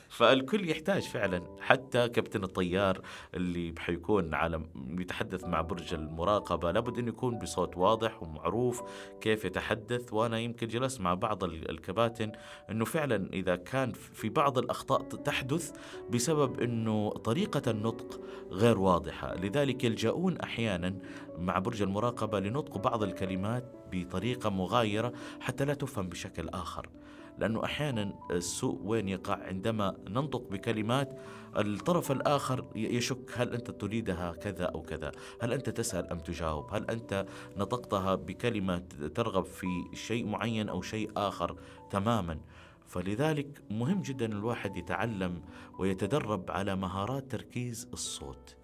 فالكل 0.09 0.69
يحتاج 0.69 1.01
فعلا. 1.01 1.43
حتى 1.61 2.09
كابتن 2.09 2.43
الطيار 2.43 3.01
اللي 3.33 3.73
حيكون 3.77 4.33
على 4.33 4.61
يتحدث 4.99 5.43
مع 5.43 5.61
برج 5.61 5.93
المراقبة 5.93 6.71
لابد 6.71 6.99
أن 6.99 7.07
يكون 7.07 7.39
بصوت 7.39 7.77
واضح 7.77 8.23
ومعروف 8.23 8.83
كيف 9.21 9.45
يتحدث 9.45 10.13
وأنا 10.13 10.39
يمكن 10.39 10.67
جلست 10.67 11.01
مع 11.01 11.13
بعض 11.13 11.43
الكباتن 11.43 12.31
أنه 12.71 12.85
فعلا 12.85 13.29
إذا 13.33 13.55
كان 13.55 13.91
في 13.91 14.29
بعض 14.29 14.57
الأخطاء 14.57 15.01
تحدث 15.01 15.71
بسبب 16.09 16.59
أنه 16.59 17.09
طريقة 17.09 17.71
النطق 17.71 18.21
غير 18.51 18.79
واضحة. 18.79 19.35
لذلك 19.35 19.83
يلجؤون 19.83 20.37
أحيانا 20.37 20.95
مع 21.37 21.59
برج 21.59 21.81
المراقبة 21.81 22.39
لنطق 22.39 22.77
بعض 22.77 23.03
الكلمات 23.03 23.75
بطريقة 23.91 24.49
مغايرة 24.49 25.13
حتى 25.39 25.65
لا 25.65 25.73
تفهم 25.73 26.09
بشكل 26.09 26.49
آخر. 26.49 26.89
لأنه 27.37 27.63
أحيانا 27.63 28.13
السوء 28.31 28.79
وين 28.83 29.09
يقع؟ 29.09 29.33
عندما 29.43 29.97
ننطق 30.09 30.49
بكلمات 30.51 31.19
الطرف 31.57 32.11
الآخر 32.11 32.65
يشك 32.75 33.31
هل 33.35 33.53
أنت 33.53 33.71
تريدها 33.71 34.31
كذا 34.31 34.65
أو 34.65 34.81
كذا؟ 34.81 35.11
هل 35.41 35.53
أنت 35.53 35.69
تسأل 35.69 36.11
أم 36.11 36.19
تجاوب؟ 36.19 36.73
هل 36.73 36.89
أنت 36.89 37.25
نطقتها 37.57 38.15
بكلمة 38.15 38.83
ترغب 39.15 39.45
في 39.45 39.67
شيء 39.93 40.25
معين 40.25 40.69
أو 40.69 40.81
شيء 40.81 41.11
آخر 41.17 41.57
تماما؟ 41.89 42.39
فلذلك 42.87 43.61
مهم 43.69 44.01
جدا 44.01 44.25
الواحد 44.25 44.77
يتعلم 44.77 45.41
ويتدرب 45.79 46.51
على 46.51 46.75
مهارات 46.75 47.31
تركيز 47.31 47.87
الصوت. 47.93 48.55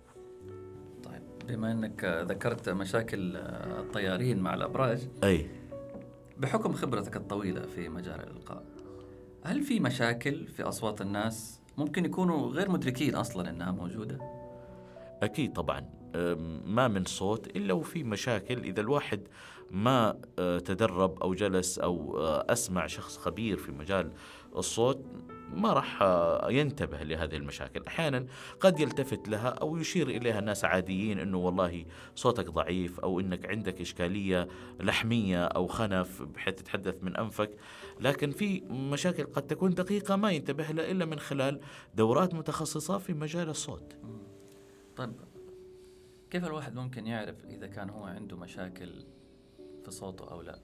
بما 1.48 1.72
إنك 1.72 2.26
ذكرت 2.30 2.70
مشاكل 2.70 3.36
الطيارين 3.36 4.40
مع 4.40 4.54
الأبراج 4.54 5.08
أي. 5.24 5.59
بحكم 6.40 6.74
خبرتك 6.74 7.16
الطويلة 7.16 7.62
في 7.62 7.90
مجال 7.90 8.20
الإلقاء 8.20 8.64
هل 9.44 9.64
في 9.64 9.80
مشاكل 9.80 10.48
في 10.48 10.64
أصوات 10.64 11.02
الناس 11.02 11.62
ممكن 11.78 12.06
يكونوا 12.06 12.50
غير 12.50 12.72
مدركين 12.72 13.16
أصلا 13.16 13.50
إنها 13.50 13.72
موجودة؟ 13.72 14.18
أكيد 15.24 15.54
طبعا. 15.54 15.99
ما 16.66 16.88
من 16.88 17.06
صوت 17.06 17.48
إلا 17.48 17.74
وفي 17.74 18.04
مشاكل. 18.04 18.64
إذا 18.64 18.82
الواحد 18.82 19.28
ما 19.72 20.22
أه، 20.40 20.60
تدرب 20.60 21.24
أو 21.24 21.34
جلس 21.34 21.80
أو 21.80 22.18
أه، 22.20 22.46
أسمع 22.50 22.88
شخص 22.88 23.18
خبير 23.18 23.58
في 23.58 23.72
مجال 23.72 24.12
الصوت 24.56 25.06
ما 25.54 25.74
راح 25.74 26.02
أه، 26.02 26.52
ينتبه 26.52 27.04
لهذه 27.04 27.36
المشاكل. 27.36 27.84
أحيانا 27.88 28.26
قد 28.60 28.80
يلتفت 28.80 29.30
لها 29.30 29.50
أو 29.50 29.78
يشير 29.78 30.10
إليها 30.10 30.40
الناس 30.40 30.66
عاديين 30.66 31.20
إنه 31.20 31.38
والله 31.38 31.86
صوتك 32.16 32.50
ضعيف 32.50 33.00
أو 33.00 33.20
إنك 33.20 33.50
عندك 33.50 33.82
إشكالية 33.82 34.48
لحمية 34.80 35.46
أو 35.46 35.68
خنف 35.68 36.22
بحيث 36.22 36.56
تتحدث 36.56 36.96
من 37.02 37.18
أنفك. 37.18 37.52
لكن 38.00 38.32
في 38.32 38.62
مشاكل 38.70 39.24
قد 39.24 39.48
تكون 39.48 39.74
دقيقة 39.74 40.16
ما 40.16 40.32
ينتبه 40.32 40.64
لها 40.64 40.92
إلا 40.92 41.06
من 41.06 41.20
خلال 41.20 41.60
دورات 41.96 42.34
متخصصة 42.34 42.98
في 42.98 43.14
مجال 43.14 43.50
الصوت. 43.50 43.98
طيب. 44.96 45.29
كيف 46.32 46.46
الواحد 46.46 46.76
ممكن 46.76 47.08
يعرف 47.08 47.46
إذا 47.46 47.68
كان 47.68 47.90
هو 47.90 48.04
عنده 48.04 48.38
مشاكل 48.38 49.06
في 49.86 49.92
صوته 49.92 50.32
أو 50.32 50.42
لا؟ 50.42 50.60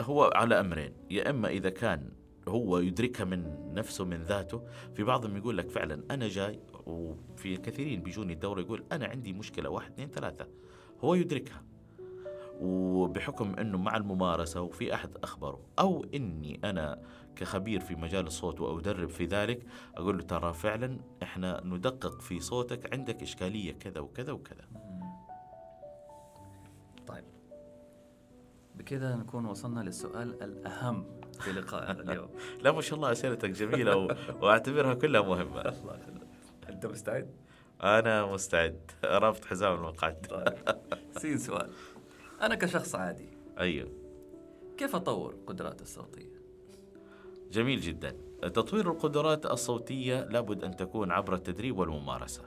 هو 0.00 0.30
على 0.34 0.60
أمرين. 0.60 0.92
يا 1.10 1.30
إما 1.30 1.48
إذا 1.48 1.70
كان 1.70 2.12
هو 2.48 2.78
يدركها 2.78 3.24
من 3.24 3.72
نفسه 3.74 4.04
من 4.04 4.22
ذاته. 4.22 4.62
في 4.94 5.02
بعضهم 5.02 5.36
يقول 5.36 5.58
لك 5.58 5.70
فعلا 5.70 6.04
أنا 6.10 6.28
جاي 6.28 6.60
وفي 6.86 7.56
كثيرين 7.56 8.02
بيجوني 8.02 8.32
الدوره 8.32 8.60
يقول 8.60 8.84
أنا 8.92 9.06
عندي 9.06 9.32
مشكلة 9.32 9.70
واحد 9.70 9.92
اثنين 9.92 10.08
ثلاثة. 10.10 10.48
هو 11.00 11.14
يدركها. 11.14 11.64
وبحكم 12.60 13.54
إنه 13.58 13.78
مع 13.78 13.96
الممارسة 13.96 14.60
وفي 14.60 14.94
أحد 14.94 15.10
أخبره 15.22 15.60
أو 15.78 16.06
إني 16.14 16.60
أنا 16.64 17.02
كخبير 17.36 17.80
في 17.80 17.94
مجال 17.94 18.26
الصوت 18.26 18.60
وأدرب 18.60 19.08
في 19.08 19.24
ذلك 19.24 19.66
أقول 19.96 20.16
له 20.18 20.22
ترى 20.22 20.52
فعلا 20.52 20.98
إحنا 21.22 21.60
ندقق 21.64 22.20
في 22.20 22.40
صوتك 22.40 22.92
عندك 22.92 23.22
إشكالية 23.22 23.72
كذا 23.72 24.00
وكذا 24.00 24.32
وكذا. 24.32 24.64
طيب. 27.06 27.24
بكذا 28.74 29.16
نكون 29.16 29.46
وصلنا 29.46 29.80
للسؤال 29.80 30.42
الأهم 30.42 31.04
في 31.40 31.52
لقائنا 31.52 32.02
اليوم. 32.12 32.28
لا 32.62 32.72
ما 32.72 32.80
شاء 32.80 32.96
الله 32.96 33.12
أسئلتك 33.12 33.50
جميلة 33.50 33.96
و... 33.96 34.14
وأعتبرها 34.42 34.94
كلها 34.94 35.22
مهمة. 35.22 35.60
الله 35.68 35.98
أنت 36.68 36.86
مستعد؟ 36.86 37.30
أنا 37.82 38.26
مستعد. 38.26 38.90
رابط 39.04 39.44
حزام 39.44 39.74
المقعد. 39.74 40.26
طيب. 40.30 40.54
سين 41.20 41.38
سؤال. 41.38 41.70
أنا 42.42 42.54
كشخص 42.54 42.94
عادي. 42.94 43.28
أيوه. 43.58 43.92
كيف 44.78 44.96
أطور 44.96 45.36
قدراتي 45.46 45.82
الصوتية؟ 45.82 46.42
جميل 47.52 47.80
جدا. 47.80 48.16
تطوير 48.42 48.90
القدرات 48.90 49.46
الصوتية 49.46 50.24
لابد 50.24 50.64
أن 50.64 50.76
تكون 50.76 51.12
عبر 51.12 51.34
التدريب 51.34 51.78
والممارسة. 51.78 52.42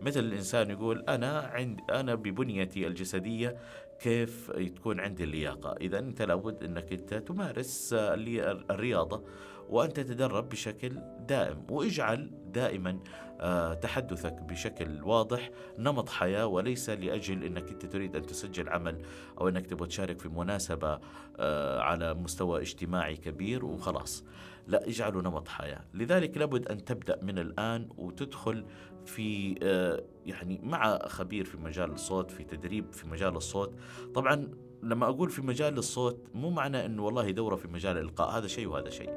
مثل 0.00 0.20
الإنسان 0.20 0.70
يقول 0.70 1.04
أنا 1.08 1.38
عند 1.40 1.80
أنا 1.90 2.14
ببنيتي 2.14 2.86
الجسدية 2.86 3.56
كيف 4.00 4.50
تكون 4.50 5.00
عندي 5.00 5.24
اللياقة. 5.24 5.76
إذا 5.80 5.98
أنت 5.98 6.22
لابد 6.22 6.64
أنك 6.64 6.92
أنت 6.92 7.14
تمارس 7.14 7.90
الرياضة 7.92 9.24
وأن 9.68 9.92
تتدرب 9.92 10.48
بشكل 10.48 10.98
دائم 11.28 11.66
واجعل 11.70 12.30
دائما 12.52 12.98
آه، 13.40 13.74
تحدثك 13.74 14.32
بشكل 14.32 15.02
واضح 15.02 15.50
نمط 15.78 16.08
حياة 16.08 16.46
وليس 16.46 16.90
لأجل 16.90 17.44
أنك 17.44 17.68
أنت 17.68 17.86
تريد 17.86 18.16
أن 18.16 18.26
تسجل 18.26 18.68
عمل 18.68 19.02
أو 19.40 19.48
أنك 19.48 19.66
تبغى 19.66 19.88
تشارك 19.88 20.18
في 20.20 20.28
مناسبة 20.28 21.00
آه، 21.38 21.80
على 21.80 22.14
مستوى 22.14 22.60
اجتماعي 22.60 23.16
كبير 23.16 23.64
وخلاص. 23.64 24.24
لا 24.66 24.88
اجعله 24.88 25.20
نمط 25.20 25.48
حياة. 25.48 25.84
لذلك 25.94 26.36
لابد 26.36 26.68
أن 26.68 26.84
تبدأ 26.84 27.18
من 27.22 27.38
الآن 27.38 27.88
وتدخل 27.96 28.64
في 29.04 29.58
آه، 29.62 30.04
يعني 30.26 30.60
مع 30.62 30.98
خبير 31.08 31.44
في 31.44 31.56
مجال 31.56 31.90
الصوت 31.90 32.30
في 32.30 32.44
تدريب 32.44 32.92
في 32.92 33.08
مجال 33.08 33.36
الصوت. 33.36 33.74
طبعا 34.14 34.48
لما 34.82 35.06
أقول 35.08 35.30
في 35.30 35.42
مجال 35.42 35.78
الصوت 35.78 36.28
مو 36.34 36.50
معنى 36.50 36.86
أنه 36.86 37.04
والله 37.04 37.30
دورة 37.30 37.56
في 37.56 37.68
مجال 37.68 37.96
الإلقاء 37.96 38.38
هذا 38.38 38.46
شيء 38.46 38.66
وهذا 38.66 38.90
شيء. 38.90 39.10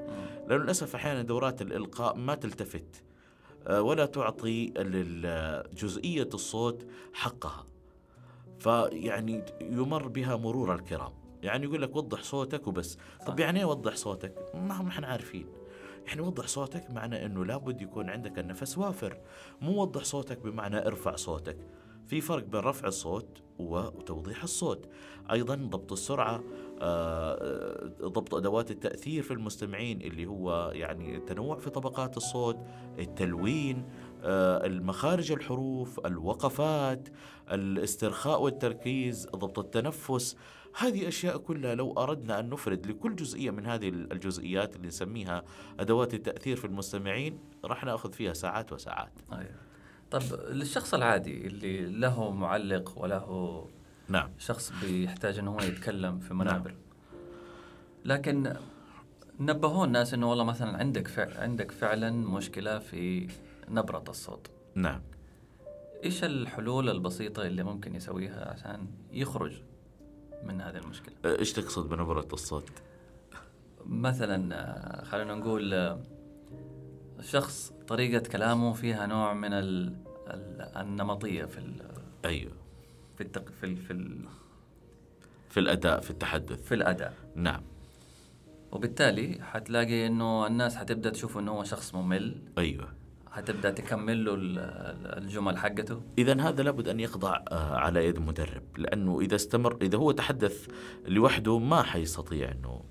لأنه 0.47 0.63
للأسف 0.63 0.95
أحيانا 0.95 1.21
دورات 1.21 1.61
الإلقاء 1.61 2.15
ما 2.15 2.35
تلتفت 2.35 3.03
آه، 3.67 3.81
ولا 3.81 4.05
تعطي 4.05 4.65
جزئية 5.73 6.29
الصوت 6.33 6.87
حقها. 7.13 7.65
فيعني 8.59 9.45
يمر 9.61 10.07
بها 10.07 10.35
مرور 10.35 10.75
الكرام. 10.75 11.13
يعني 11.43 11.65
يقول 11.65 11.81
لك 11.81 11.95
وضح 11.95 12.23
صوتك 12.23 12.67
وبس. 12.67 12.97
طب 13.27 13.39
يعني 13.39 13.59
إيه 13.59 13.65
وضح 13.65 13.95
صوتك؟ 13.95 14.51
ما 14.53 14.81
ما 14.81 14.89
إحنا 14.89 15.07
عارفين. 15.07 15.47
يعني 16.07 16.21
وضح 16.21 16.47
صوتك 16.47 16.91
معنى 16.91 17.25
إنه 17.25 17.45
لابد 17.45 17.81
يكون 17.81 18.09
عندك 18.09 18.39
النفس 18.39 18.77
وافر. 18.77 19.17
مو 19.61 19.81
وضح 19.81 20.03
صوتك 20.03 20.39
بمعنى 20.39 20.87
ارفع 20.87 21.15
صوتك. 21.15 21.57
في 22.07 22.21
فرق 22.21 22.43
بين 22.43 22.61
رفع 22.61 22.87
الصوت 22.87 23.41
وتوضيح 23.59 24.43
الصوت. 24.43 24.89
أيضا 25.31 25.55
ضبط 25.55 25.91
السرعة 25.91 26.43
آه، 26.81 27.91
ضبط 28.01 28.35
أدوات 28.35 28.71
التأثير 28.71 29.23
في 29.23 29.31
المستمعين 29.31 30.01
اللي 30.01 30.25
هو 30.25 30.71
يعني 30.75 31.15
التنوع 31.15 31.57
في 31.57 31.69
طبقات 31.69 32.17
الصوت 32.17 32.57
التلوين 32.99 33.85
آه، 34.23 34.65
المخارج 34.65 35.31
الحروف 35.31 36.05
الوقفات 36.05 37.07
الاسترخاء 37.51 38.41
والتركيز 38.41 39.27
ضبط 39.27 39.59
التنفس. 39.59 40.37
هذه 40.77 41.07
أشياء 41.07 41.37
كلها 41.37 41.75
لو 41.75 41.93
أردنا 41.93 42.39
أن 42.39 42.49
نفرد 42.49 42.87
لكل 42.87 43.15
جزئية 43.15 43.51
من 43.51 43.65
هذه 43.65 43.89
الجزئيات 43.89 44.75
اللي 44.75 44.87
نسميها 44.87 45.43
أدوات 45.79 46.13
التأثير 46.13 46.55
في 46.55 46.65
المستمعين 46.65 47.39
راح 47.65 47.83
نأخذ 47.83 48.13
فيها 48.13 48.33
ساعات 48.33 48.73
وساعات. 48.73 49.13
أيوة. 49.31 49.64
طب 50.15 50.39
للشخص 50.49 50.93
العادي 50.93 51.47
اللي 51.47 51.85
له 51.85 52.31
معلق 52.31 52.93
وله 52.97 53.67
نعم. 54.09 54.31
شخص 54.37 54.73
بيحتاج 54.81 55.39
إنه 55.39 55.51
هو 55.51 55.61
يتكلم 55.61 56.19
في 56.19 56.33
منابر. 56.33 56.75
لكن 58.05 58.53
نبهوا 59.39 59.85
الناس 59.85 60.13
إنه 60.13 60.29
والله 60.29 60.43
مثلا 60.43 60.77
عندك 60.77 61.07
فع 61.07 61.41
عندك 61.41 61.71
فعلا 61.71 62.11
مشكلة 62.11 62.79
في 62.79 63.27
نبرة 63.69 64.03
الصوت. 64.09 64.47
نعم. 64.75 65.01
إيش 66.03 66.23
الحلول 66.23 66.89
البسيطة 66.89 67.47
اللي 67.47 67.63
ممكن 67.63 67.95
يسويها 67.95 68.51
عشان 68.51 68.87
يخرج 69.11 69.53
من 70.43 70.61
هذه 70.61 70.77
المشكلة؟ 70.77 71.15
آه، 71.25 71.39
إيش 71.39 71.53
تقصد 71.53 71.89
بنبرة 71.89 72.27
الصوت؟ 72.33 72.69
مثلا 73.85 74.55
آه، 74.55 75.03
خلينا 75.03 75.35
نقول 75.35 75.73
آه، 75.73 75.99
شخص 77.21 77.73
طريقة 77.87 78.29
كلامه 78.29 78.73
فيها 78.73 79.05
نوع 79.05 79.33
من 79.33 79.53
ال 79.53 80.04
النمطية 80.77 81.45
في 81.45 81.57
ال 81.57 81.73
أيوه. 82.25 82.51
في 83.17 83.23
التق 83.23 83.49
في 83.61 83.65
ال 83.65 83.77
في, 83.77 83.93
ال 83.93 84.17
في 85.49 85.59
الأداء 85.59 85.99
في 86.01 86.09
التحدث. 86.11 86.63
في 86.63 86.75
الأداء. 86.75 87.13
نعم. 87.35 87.61
وبالتالي 88.71 89.39
حتلاقي 89.43 90.07
إنه 90.07 90.47
الناس 90.47 90.75
حتبدأ 90.75 91.09
تشوف 91.09 91.37
إنه 91.37 91.51
هو 91.51 91.63
شخص 91.63 91.95
ممل. 91.95 92.35
أيوه. 92.57 92.93
حتبدأ 93.31 93.71
تكمل 93.71 94.25
له 94.25 94.33
ال- 94.33 94.59
ال- 94.59 95.23
الجمل 95.23 95.57
حقته. 95.57 96.01
إذا 96.17 96.41
هذا 96.41 96.63
لابد 96.63 96.87
أن 96.87 96.99
يخضع 96.99 97.39
آه، 97.51 97.75
على 97.75 98.05
يد 98.05 98.19
مدرب. 98.19 98.63
لأنه 98.77 99.19
إذا 99.21 99.35
استمر 99.35 99.77
إذا 99.81 99.97
هو 99.97 100.11
تحدث 100.11 100.67
لوحده 101.07 101.59
ما 101.59 101.81
حيستطيع 101.83 102.51
أنه 102.51 102.83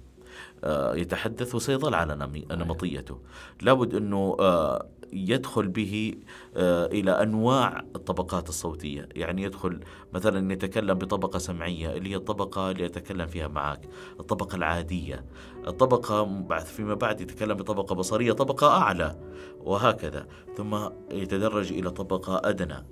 آه، 0.64 0.94
يتحدث 0.96 1.54
وسيظل 1.54 1.94
على 1.94 2.14
نمي- 2.16 2.46
نمطيته. 2.50 3.20
لابد 3.62 3.94
أنه 3.94 4.36
آه، 4.40 4.86
يدخل 5.12 5.68
به 5.68 6.14
آه، 6.56 6.86
إلى 6.86 7.10
أنواع 7.10 7.84
الطبقات 7.96 8.48
الصوتية. 8.48 9.08
يعني 9.14 9.42
يدخل 9.42 9.80
مثلا 10.12 10.52
يتكلم 10.52 10.94
بطبقة 10.94 11.38
سمعية 11.38 11.92
اللي 11.92 12.10
هي 12.10 12.16
الطبقة 12.16 12.70
اللي 12.70 12.84
يتكلم 12.84 13.26
فيها 13.26 13.48
معك 13.48 13.88
الطبقة 14.20 14.56
العادية. 14.56 15.24
الطبقة 15.66 16.24
فيما 16.58 16.94
بعد 16.94 17.20
يتكلم 17.20 17.54
بطبقة 17.54 17.94
بصرية 17.94 18.32
طبقة 18.32 18.68
أعلى 18.68 19.18
وهكذا. 19.60 20.26
ثم 20.56 20.76
يتدرج 21.10 21.72
إلى 21.72 21.90
طبقة 21.90 22.40
أدنى. 22.44 22.86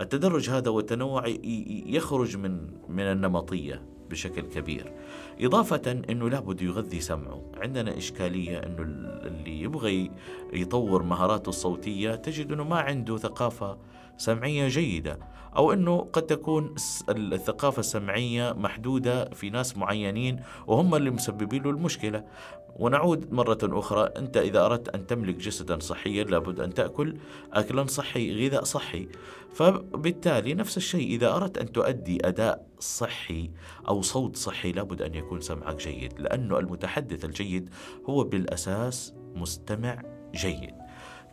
التدرج 0.00 0.50
هذا 0.50 0.70
والتنوع 0.70 1.24
يخرج 1.86 2.36
من 2.36 2.70
من 2.88 3.02
النمطية. 3.02 3.99
بشكل 4.10 4.40
كبير. 4.42 4.92
إضافة 5.40 6.02
أنه 6.10 6.30
لابد 6.30 6.62
يغذي 6.62 7.00
سمعه. 7.00 7.42
عندنا 7.56 7.96
إشكالية 7.98 8.58
أنه 8.58 8.82
ال- 8.82 9.26
اللي 9.26 9.60
يبغى 9.62 9.94
ي- 10.04 10.10
يطور 10.52 11.02
مهاراته 11.02 11.48
الصوتية 11.48 12.14
تجد 12.14 12.52
أنه 12.52 12.64
ما 12.64 12.78
عنده 12.80 13.16
ثقافة 13.16 13.78
سمعية 14.16 14.68
جيدة 14.68 15.18
أو 15.56 15.72
أنه 15.72 15.98
قد 16.12 16.22
تكون 16.22 16.74
الثقافة 17.08 17.80
السمعية 17.80 18.52
محدودة 18.52 19.24
في 19.30 19.50
ناس 19.50 19.76
معينين 19.76 20.40
وهم 20.66 20.94
اللي 20.94 21.10
مسببين 21.10 21.62
له 21.62 21.70
المشكلة. 21.70 22.24
ونعود 22.80 23.32
مرة 23.32 23.58
أخرى. 23.62 24.02
أنت 24.16 24.36
إذا 24.36 24.66
أردت 24.66 24.88
أن 24.88 25.06
تملك 25.06 25.34
جسدا 25.34 25.78
صحيا 25.78 26.24
لابد 26.24 26.60
أن 26.60 26.74
تأكل 26.74 27.16
أكلا 27.52 27.84
صحي 27.86 28.46
غذاء 28.46 28.64
صحي. 28.64 29.08
فبالتالي 29.54 30.54
نفس 30.54 30.76
الشيء 30.76 31.08
إذا 31.08 31.36
أردت 31.36 31.58
أن 31.58 31.72
تؤدي 31.72 32.28
أداء 32.28 32.66
صحي 32.78 33.50
أو 33.88 34.02
صوت 34.02 34.36
صحي 34.36 34.72
لابد 34.72 35.02
أن 35.02 35.14
يكون 35.14 35.40
سمعك 35.40 35.76
جيد 35.76 36.20
لأنه 36.20 36.58
المتحدث 36.58 37.24
الجيد 37.24 37.70
هو 38.08 38.24
بالأساس 38.24 39.14
مستمع 39.34 40.02
جيد. 40.34 40.79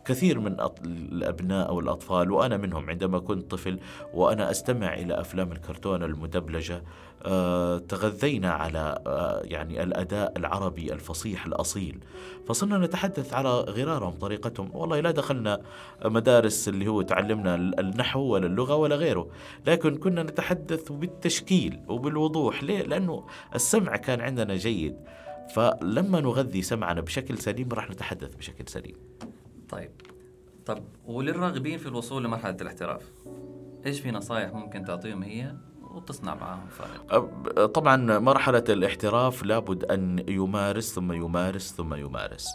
كثير 0.08 0.40
من 0.40 0.56
الأبناء 0.84 1.68
أو 1.68 1.80
الأطفال 1.80 2.32
وأنا 2.32 2.56
منهم 2.56 2.90
عندما 2.90 3.18
كنت 3.18 3.50
طفل 3.50 3.78
وأنا 4.14 4.50
أستمع 4.50 4.94
إلى 4.94 5.20
أفلام 5.20 5.52
الكرتون 5.52 6.02
المدبلجة 6.02 6.82
آه، 7.22 7.78
تغذينا 7.78 8.50
على 8.50 8.98
آه، 9.06 9.42
يعني 9.44 9.82
الأداء 9.82 10.32
العربي 10.36 10.92
الفصيح 10.92 11.46
الأصيل. 11.46 11.98
فصرنا 12.46 12.78
نتحدث 12.78 13.34
على 13.34 13.48
غرارهم 13.48 14.10
طريقتهم. 14.10 14.70
والله 14.72 15.00
لا 15.00 15.10
دخلنا 15.10 15.60
مدارس 16.04 16.68
اللي 16.68 16.88
هو 16.88 17.02
تعلمنا 17.02 17.54
النحو 17.54 18.20
ولا 18.20 18.46
اللغة 18.46 18.74
ولا 18.74 18.96
غيره. 18.96 19.28
لكن 19.66 19.96
كنا 19.96 20.22
نتحدث 20.22 20.92
بالتشكيل 20.92 21.80
وبالوضوح. 21.88 22.62
ليه؟ 22.62 22.82
لأنه 22.82 23.26
السمع 23.54 23.96
كان 23.96 24.20
عندنا 24.20 24.56
جيد. 24.56 24.96
فلما 25.54 26.20
نغذي 26.20 26.62
سمعنا 26.62 27.00
بشكل 27.00 27.38
سليم 27.38 27.68
راح 27.72 27.90
نتحدث 27.90 28.34
بشكل 28.34 28.68
سليم. 28.68 28.96
طيب 29.68 29.90
طب 30.66 30.84
وللراغبين 31.06 31.78
في 31.78 31.86
الوصول 31.86 32.24
لمرحلة 32.24 32.56
الاحتراف 32.60 33.12
إيش 33.86 34.00
في 34.00 34.10
نصائح 34.10 34.52
ممكن 34.52 34.84
تعطيهم 34.84 35.22
هي 35.22 35.54
وتصنع 35.80 36.34
معهم 36.34 36.66
فارق؟ 36.66 37.64
طبعا 37.66 38.18
مرحلة 38.18 38.64
الاحتراف 38.68 39.42
لابد 39.42 39.84
أن 39.84 40.24
يمارس 40.28 40.94
ثم 40.94 41.12
يمارس 41.12 41.74
ثم 41.76 41.94
يمارس 41.94 42.48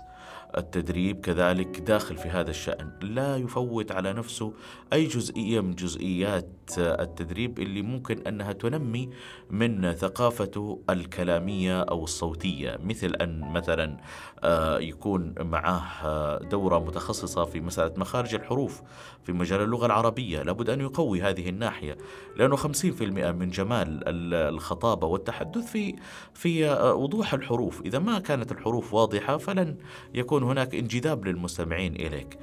التدريب 0.57 1.19
كذلك 1.19 1.79
داخل 1.79 2.17
في 2.17 2.29
هذا 2.29 2.49
الشأن 2.49 2.91
لا 3.01 3.37
يفوت 3.37 3.91
على 3.91 4.13
نفسه 4.13 4.53
أي 4.93 5.05
جزئية 5.05 5.61
من 5.61 5.75
جزئيات 5.75 6.49
التدريب 6.77 7.59
اللي 7.59 7.81
ممكن 7.81 8.27
أنها 8.27 8.53
تنمي 8.53 9.09
من 9.49 9.93
ثقافته 9.93 10.81
الكلامية 10.89 11.81
أو 11.81 12.03
الصوتية 12.03 12.77
مثل 12.83 13.15
أن 13.21 13.53
مثلا 13.53 13.97
آه، 14.43 14.79
يكون 14.79 15.33
معه 15.39 16.37
دورة 16.37 16.79
متخصصة 16.79 17.45
في 17.45 17.61
مسألة 17.61 17.93
مخارج 17.97 18.35
الحروف 18.35 18.81
في 19.23 19.31
مجال 19.31 19.61
اللغة 19.61 19.85
العربية 19.85 20.43
لابد 20.43 20.69
أن 20.69 20.81
يقوي 20.81 21.21
هذه 21.21 21.49
الناحية 21.49 21.97
لأنه 22.35 22.55
50% 22.55 23.01
من 23.31 23.49
جمال 23.49 24.03
الخطابة 24.33 25.07
والتحدث 25.07 25.71
في 25.71 25.95
في 26.33 26.69
آه، 26.69 26.93
وضوح 26.93 27.33
الحروف. 27.33 27.81
إذا 27.81 27.99
ما 27.99 28.19
كانت 28.19 28.51
الحروف 28.51 28.93
واضحة 28.93 29.37
فلن 29.37 29.77
يكون 30.13 30.43
هناك 30.43 30.75
انجذاب 30.75 31.27
للمستمعين 31.27 31.95
إليك. 31.95 32.37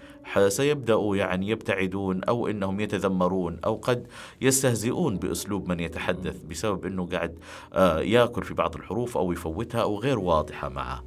سيبدأوا 0.48 1.16
يعني 1.16 1.48
يبتعدون 1.48 2.24
أو 2.24 2.48
أنهم 2.48 2.80
يتذمرون 2.80 3.59
أو 3.64 3.76
قد 3.76 4.06
يستهزئون 4.40 5.16
بأسلوب 5.16 5.68
من 5.68 5.80
يتحدث 5.80 6.42
بسبب 6.42 6.87
أنه 6.87 7.06
قاعد 7.06 7.38
آه، 7.72 8.00
يأكل 8.00 8.44
في 8.44 8.54
بعض 8.54 8.76
الحروف 8.76 9.16
أو 9.16 9.33
يفوتها 9.33 9.83
أو 9.83 9.98
غير 9.98 10.18
واضحة 10.18 10.68
معه. 10.68 11.04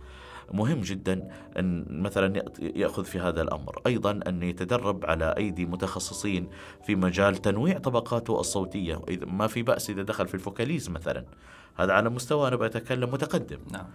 مهم 0.53 0.81
جدا 0.81 1.29
أن 1.59 1.85
مثلا 2.01 2.43
يأخذ 2.59 3.05
في 3.05 3.19
هذا 3.19 3.41
الأمر. 3.41 3.81
أيضا 3.87 4.19
أن 4.27 4.43
يتدرب 4.43 5.05
على 5.05 5.35
أيدي 5.37 5.65
متخصصين 5.65 6.47
في 6.85 6.95
مجال 6.95 7.37
تنويع 7.37 7.77
طبقاته 7.77 8.39
الصوتية. 8.39 9.01
ما 9.27 9.47
في 9.47 9.63
بأس 9.63 9.89
إذا 9.89 10.01
دخل 10.01 10.27
في 10.27 10.33
الفوكاليز 10.33 10.89
مثلا. 10.89 11.25
هذا 11.75 11.93
على 11.93 12.09
مستوى 12.09 12.47
أنا 12.47 12.55
بتكلم 12.55 13.09
متقدم. 13.09 13.59
نعم. 13.71 13.85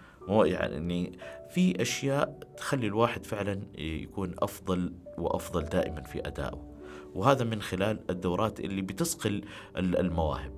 يعني 0.46 1.18
في 1.50 1.82
أشياء 1.82 2.38
تخلي 2.56 2.86
الواحد 2.86 3.26
فعلا 3.26 3.60
يكون 3.78 4.34
أفضل 4.38 4.92
وأفضل 5.18 5.64
دائما 5.64 6.02
في 6.02 6.26
أدائه. 6.26 6.78
وهذا 7.14 7.44
من 7.44 7.62
خلال 7.62 8.00
الدورات 8.10 8.60
اللي 8.60 8.82
بتصقل 8.82 9.44
المواهب 9.76 10.52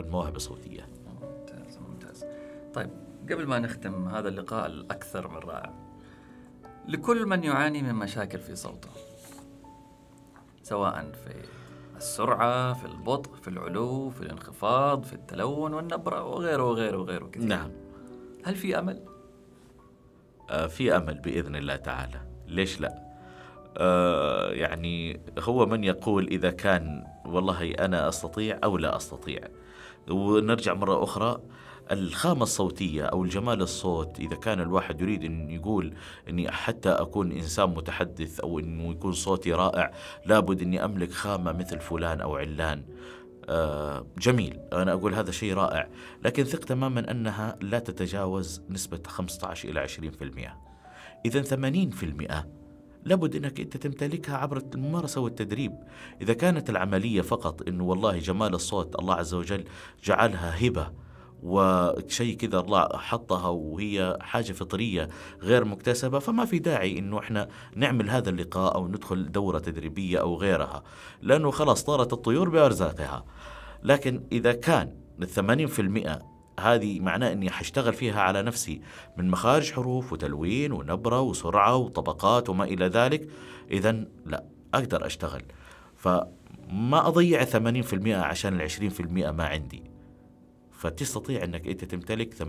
المواهب 0.00 0.36
الصوتية. 0.36 0.88
ممتاز 1.22 1.78
ممتاز. 1.78 2.24
طيب 2.74 2.90
قبل 3.30 3.46
ما 3.46 3.58
نختم 3.58 4.08
هذا 4.08 4.28
اللقاء 4.28 4.66
الأكثر 4.66 5.28
من 5.28 5.36
رائع 5.38 5.74
لكل 6.88 7.26
من 7.26 7.44
يعاني 7.44 7.82
من 7.82 7.94
مشاكل 7.94 8.38
في 8.38 8.56
صوته 8.56 8.90
سواء 10.62 11.12
في 11.12 11.61
السرعة 12.02 12.72
في 12.72 12.84
البطء 12.84 13.34
في 13.42 13.48
العلو 13.48 14.10
في 14.10 14.20
الانخفاض 14.20 15.04
في 15.04 15.12
التلون 15.12 15.74
والنبرة 15.74 16.24
وغيره 16.24 16.62
وغيره 16.62 16.98
وغيره 16.98 17.26
كثير. 17.26 17.48
نعم. 17.48 17.70
هل 18.44 18.54
في 18.54 18.78
أمل؟ 18.78 19.02
آه 20.50 20.66
في 20.66 20.96
أمل 20.96 21.14
بإذن 21.18 21.56
الله 21.56 21.76
تعالى. 21.76 22.20
ليش 22.46 22.80
لا؟ 22.80 23.02
آه 23.76 24.50
يعني 24.50 25.20
هو 25.38 25.66
من 25.66 25.84
يقول 25.84 26.26
إذا 26.26 26.50
كان 26.50 27.04
والله 27.26 27.70
أنا 27.70 28.08
أستطيع 28.08 28.58
أو 28.64 28.78
لا 28.78 28.96
أستطيع. 28.96 29.40
ونرجع 30.10 30.74
مرة 30.74 31.04
أخرى. 31.04 31.40
الخامة 31.90 32.42
الصوتية 32.42 33.04
أو 33.04 33.24
الجمال 33.24 33.62
الصوت 33.62 34.20
إذا 34.20 34.36
كان 34.36 34.60
الواحد 34.60 35.00
يريد 35.00 35.24
أن 35.24 35.50
يقول 35.50 35.94
أني 36.28 36.50
حتى 36.50 36.88
أكون 36.88 37.32
إنسان 37.32 37.70
متحدث 37.70 38.40
أو 38.40 38.58
أنه 38.58 38.90
يكون 38.90 39.12
صوتي 39.12 39.52
رائع 39.52 39.92
لابد 40.26 40.62
أني 40.62 40.84
أملك 40.84 41.12
خامة 41.12 41.52
مثل 41.52 41.80
فلان 41.80 42.20
أو 42.20 42.36
علان. 42.36 42.82
آه 43.48 44.06
جميل 44.18 44.58
أنا 44.72 44.92
أقول 44.92 45.14
هذا 45.14 45.30
شيء 45.30 45.54
رائع. 45.54 45.88
لكن 46.24 46.44
ثق 46.44 46.64
تماما 46.64 47.10
أنها 47.10 47.56
لا 47.60 47.78
تتجاوز 47.78 48.62
نسبة 48.70 49.00
15 49.06 49.68
إلى 49.68 49.88
20% 49.88 50.56
إذا 51.26 51.42
80% 51.42 52.46
لابد 53.04 53.36
أنك 53.36 53.60
أنت 53.60 53.76
تمتلكها 53.76 54.36
عبر 54.36 54.62
الممارسة 54.74 55.20
والتدريب. 55.20 55.72
إذا 56.20 56.32
كانت 56.32 56.70
العملية 56.70 57.20
فقط 57.20 57.68
انه 57.68 57.84
والله 57.84 58.18
جمال 58.18 58.54
الصوت 58.54 58.98
الله 58.98 59.14
عز 59.14 59.34
وجل 59.34 59.64
جعلها 60.04 60.66
هبة 60.66 61.02
وشيء 61.42 62.36
كذا 62.36 62.58
الله 62.58 62.88
حطها 62.94 63.48
وهي 63.48 64.18
حاجة 64.20 64.52
فطرية 64.52 65.08
غير 65.42 65.64
مكتسبة 65.64 66.18
فما 66.18 66.44
في 66.44 66.58
داعي 66.58 66.98
إنه 66.98 67.18
إحنا 67.18 67.48
نعمل 67.76 68.10
هذا 68.10 68.30
اللقاء 68.30 68.74
أو 68.74 68.88
ندخل 68.88 69.32
دورة 69.32 69.58
تدريبية 69.58 70.20
أو 70.20 70.36
غيرها 70.36 70.82
لأنه 71.22 71.50
خلاص 71.50 71.84
طارت 71.84 72.12
الطيور 72.12 72.48
بأرزاقها. 72.48 73.24
لكن 73.82 74.22
إذا 74.32 74.52
كان 74.52 74.96
الثمانين 75.22 75.66
في 75.66 75.82
المئة 75.82 76.22
هذه 76.60 77.00
معناه 77.00 77.32
إني 77.32 77.50
حاشتغل 77.50 77.92
فيها 77.92 78.20
على 78.20 78.42
نفسي 78.42 78.80
من 79.16 79.30
مخارج 79.30 79.72
حروف 79.72 80.12
وتلوين 80.12 80.72
ونبرة 80.72 81.20
وسرعة 81.20 81.76
وطبقات 81.76 82.50
وما 82.50 82.64
إلى 82.64 82.86
ذلك 82.86 83.28
اذا 83.70 83.92
لا 84.26 84.44
أقدر 84.74 85.06
أشتغل. 85.06 85.42
فما 85.96 87.08
أضيع 87.08 87.44
80% 87.44 88.08
عشان 88.08 88.60
ال 88.60 88.70
20% 88.70 89.30
ما 89.30 89.46
عندي. 89.46 89.91
فتستطيع 90.82 91.44
أنك 91.44 91.68
أنت 91.68 91.84
تمتلك 91.84 92.34
80% 92.34 92.42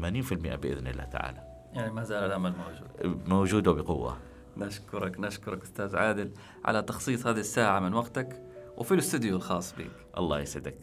بإذن 0.56 0.88
الله 0.88 1.04
تعالى. 1.04 1.44
يعني 1.74 1.94
ما 1.94 2.04
زال 2.04 2.24
الأمل 2.24 2.54
موجود. 2.58 3.28
موجود 3.28 3.68
وبقوة. 3.68 4.18
نشكرك 4.58 5.20
نشكرك 5.20 5.64
أستاذ 5.64 5.96
عادل 5.96 6.32
على 6.66 6.82
تخصيص 6.82 7.28
هذه 7.28 7.40
الساعة 7.40 7.80
من 7.80 7.94
وقتك 7.94 8.42
وفي 8.78 8.94
الاستوديو 8.94 9.36
الخاص 9.36 9.74
بك. 9.74 9.92
الله 10.18 10.40
يسعدك. 10.40 10.78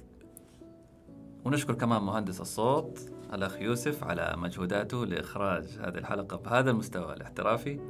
ونشكر 1.44 1.74
كمان 1.74 2.02
مهندس 2.02 2.40
الصوت 2.40 2.98
الأخ 3.32 3.56
يوسف 3.60 4.04
على 4.04 4.34
مجهوداته 4.36 5.06
لإخراج 5.06 5.64
هذه 5.80 5.98
الحلقة 5.98 6.36
بهذا 6.36 6.70
المستوى 6.70 7.12
الاحترافي. 7.12 7.80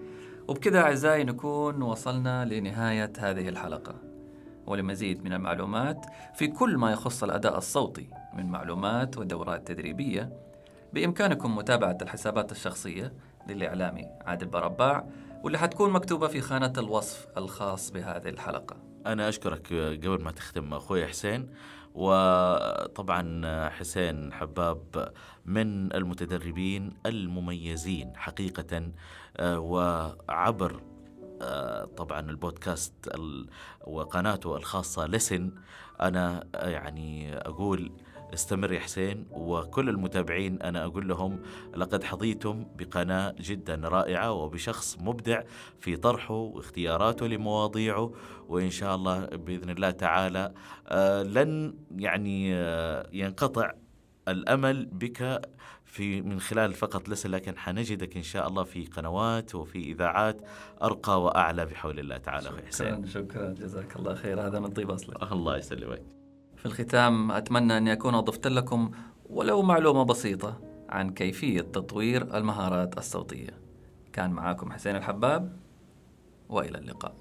وبكذا 0.49 0.81
أعزائي 0.81 1.25
نكون 1.25 1.83
وصلنا 1.83 2.45
لنهاية 2.45 3.13
هذه 3.19 3.49
الحلقة. 3.49 3.95
ولمزيد 4.67 5.25
من 5.25 5.33
المعلومات 5.33 6.07
في 6.35 6.47
كل 6.47 6.77
ما 6.77 6.93
يخص 6.93 7.23
الأداء 7.23 7.59
الصوتي 7.59 8.11
من 8.35 8.47
معلومات 8.47 9.19
ودورات 9.19 9.69
تدريبية 9.69 10.33
بإمكانكم 10.93 11.57
متابعة 11.57 11.99
الحسابات 12.03 12.53
الشخصية 12.53 13.13
للإعلامي 13.49 14.07
عادل 14.27 14.47
برباع 14.47 15.07
واللي 15.43 15.59
حتكون 15.59 15.91
مكتوبة 15.91 16.29
في 16.29 16.41
خانة 16.41 16.73
الوصف 16.79 17.27
الخاص 17.37 17.91
بهذه 17.91 18.29
الحلقة. 18.29 18.77
أنا 19.07 19.29
أشكرك 19.29 19.73
قبل 19.73 20.23
ما 20.23 20.31
تختم 20.31 20.75
أخوي 20.75 21.07
حسين 21.07 21.51
وطبعا 21.95 23.69
حسين 23.69 24.33
حباب 24.33 25.13
من 25.45 25.93
المتدربين 25.93 26.93
المميزين 27.07 28.13
حقيقة 28.17 28.93
آه، 29.37 29.59
وعبر 29.59 30.83
طبعا 31.97 32.21
البودكاست 32.21 32.93
وقناته 33.87 34.57
الخاصة 34.57 35.07
لسن. 35.07 35.53
أنا 36.01 36.45
يعني 36.55 37.37
أقول 37.39 37.93
استمر 38.35 38.73
يا 38.73 38.81
حسين 38.81 39.27
وكل 39.31 39.89
المتابعين 39.89 40.63
أنا 40.63 40.85
أقول 40.85 41.09
لهم 41.09 41.41
لقد 41.77 42.05
حظيتم 42.05 42.67
بقناة 42.79 43.35
جدا 43.41 43.75
رائعة 43.75 44.33
وبشخص 44.33 44.99
مبدع 45.01 45.43
في 45.81 45.97
طرحه 45.97 46.35
واختياراته 46.35 47.27
لمواضيعه 47.27 48.13
وإن 48.49 48.71
شاء 48.71 48.95
الله 48.95 49.25
بإذن 49.27 49.71
الله 49.71 49.91
تعالى 49.91 50.53
آه، 50.89 51.23
لن 51.23 51.75
يعني 51.97 52.55
آه، 52.55 53.09
ينقطع 53.13 53.73
الأمل 54.29 54.87
بك 54.87 55.41
في 55.85 56.23
من 56.23 56.41
خلال 56.41 56.73
فقط 56.73 57.09
لسه 57.09 57.29
لكن 57.29 57.59
حنجدك 57.59 58.17
إن 58.17 58.23
شاء 58.23 58.49
الله 58.49 58.65
في 58.65 58.87
قنوات 58.87 59.55
وفي 59.55 59.79
إذاعات 59.79 60.41
أرقى 60.83 61.23
وأعلى 61.23 61.67
بحول 61.67 61.99
الله 61.99 62.17
تعالى 62.17 62.49
أخي 62.49 62.67
حسين. 62.67 63.07
شكرا 63.07 63.23
شكرا 63.23 63.53
جزاك 63.53 63.97
الله 63.97 64.15
خير. 64.15 64.47
هذا 64.47 64.61
من 64.61 64.71
طيب 64.71 64.91
أصلك. 64.91 65.33
الله 65.33 65.57
يسلمك. 65.57 66.03
في 66.57 66.67
الختام 66.67 67.33
أتمنى 67.33 67.79
اني 67.79 67.93
اكون 67.93 68.21
ضفت 68.21 68.47
لكم 68.47 68.91
ولو 69.31 69.63
معلومة 69.63 70.03
بسيطة 70.03 70.61
عن 70.89 71.11
كيفية 71.11 71.61
تطوير 71.61 72.37
المهارات 72.37 72.99
الصوتية. 72.99 73.59
كان 74.13 74.31
معاكم 74.31 74.73
حسين 74.73 74.97
الحباب 74.97 75.57
وإلى 76.49 76.79
اللقاء. 76.79 77.15